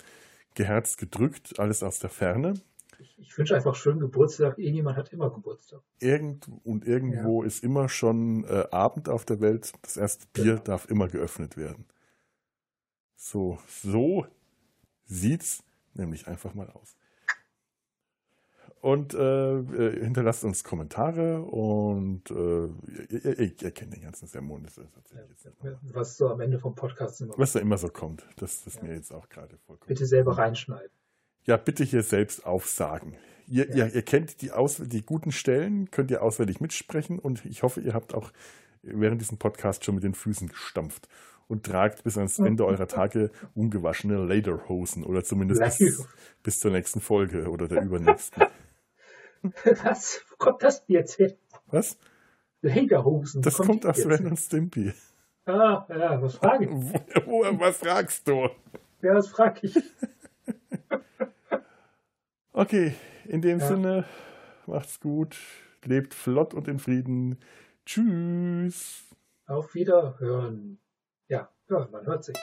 [0.55, 2.55] geherzt gedrückt, alles aus der Ferne.
[2.99, 4.59] Ich, ich wünsche einfach schönen Geburtstag.
[4.59, 5.81] Irgendjemand hat immer Geburtstag.
[5.99, 7.47] Irgend und irgendwo ja.
[7.49, 9.73] ist immer schon äh, Abend auf der Welt.
[9.83, 10.63] Das erste Bier genau.
[10.63, 11.85] darf immer geöffnet werden.
[13.25, 14.27] So, so
[15.07, 15.65] sieht's
[15.95, 16.95] nämlich einfach mal aus.
[18.83, 22.67] Und äh, äh hinterlasst uns Kommentare und äh,
[23.09, 24.63] ihr, ihr, ihr, kennt den ganzen Sermon.
[24.65, 24.87] Das ist
[25.63, 28.27] ja, was so am Ende vom Podcast immer Was da immer so kommt.
[28.37, 28.83] Das ist ja.
[28.83, 29.89] mir jetzt auch gerade vollkommen.
[29.89, 30.91] Bitte selber reinschneiden.
[31.45, 33.17] Ja, bitte hier selbst aufsagen.
[33.47, 33.87] Ihr, ja.
[33.87, 37.81] ihr, ihr kennt die, Aus die guten Stellen, könnt ihr auswendig mitsprechen und ich hoffe,
[37.81, 38.33] ihr habt auch
[38.83, 41.09] während diesem Podcast schon mit den Füßen gestampft
[41.49, 46.07] und tragt bis ans Ende eurer Tage ungewaschene Lederhosen oder zumindest bis,
[46.43, 48.45] bis, zur nächsten Folge oder der übernächsten.
[49.83, 50.23] Was?
[50.31, 51.35] Wo kommt das denn jetzt hin?
[51.67, 51.99] Was?
[52.63, 53.43] Lederhosen.
[53.43, 54.93] Das kommt, kommt aus Ren und Stimpy.
[55.47, 56.71] Ah, ja, was frage ich?
[56.71, 56.95] Wo,
[57.27, 58.49] wo, was fragst du?
[59.03, 59.77] Ja, was frag ich?
[62.57, 62.95] Okay,
[63.27, 63.67] in dem ja.
[63.67, 64.05] Sinne,
[64.67, 65.37] macht's gut,
[65.83, 67.37] lebt flott und in Frieden.
[67.85, 69.13] Tschüss.
[69.47, 70.79] Auf Wiederhören.
[71.75, 72.37] Ja, man hört sich.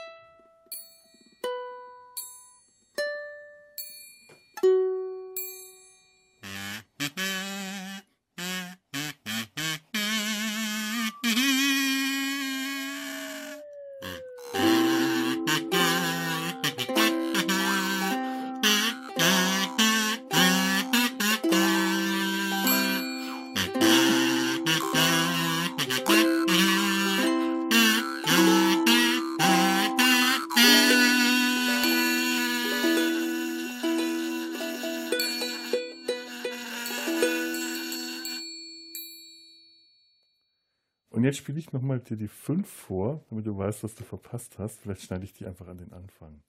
[41.31, 44.81] Jetzt spiele ich nochmal dir die 5 vor, damit du weißt, was du verpasst hast.
[44.81, 46.41] Vielleicht schneide ich die einfach an den Anfang.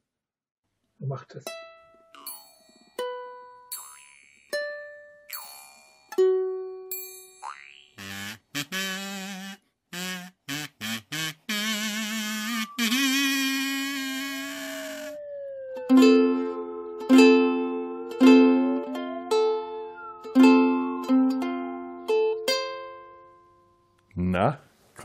[0.99, 1.45] Mach das.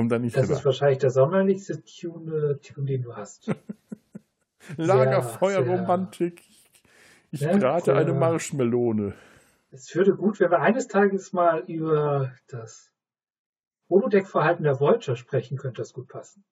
[0.07, 0.53] Kommt da nicht Das rüber.
[0.53, 3.53] ist wahrscheinlich der sommerlichste Tune, Tune den du hast.
[4.77, 6.43] Lagerfeuerromantik.
[7.31, 9.15] Ich ja, brate eine Marshmelone.
[9.69, 12.89] Es würde gut, wenn wir eines Tages mal über das
[13.89, 16.45] Holodeck-Verhalten der Voyager sprechen, könnte das gut passen.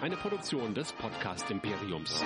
[0.00, 2.24] Eine Produktion des Podcast Imperiums.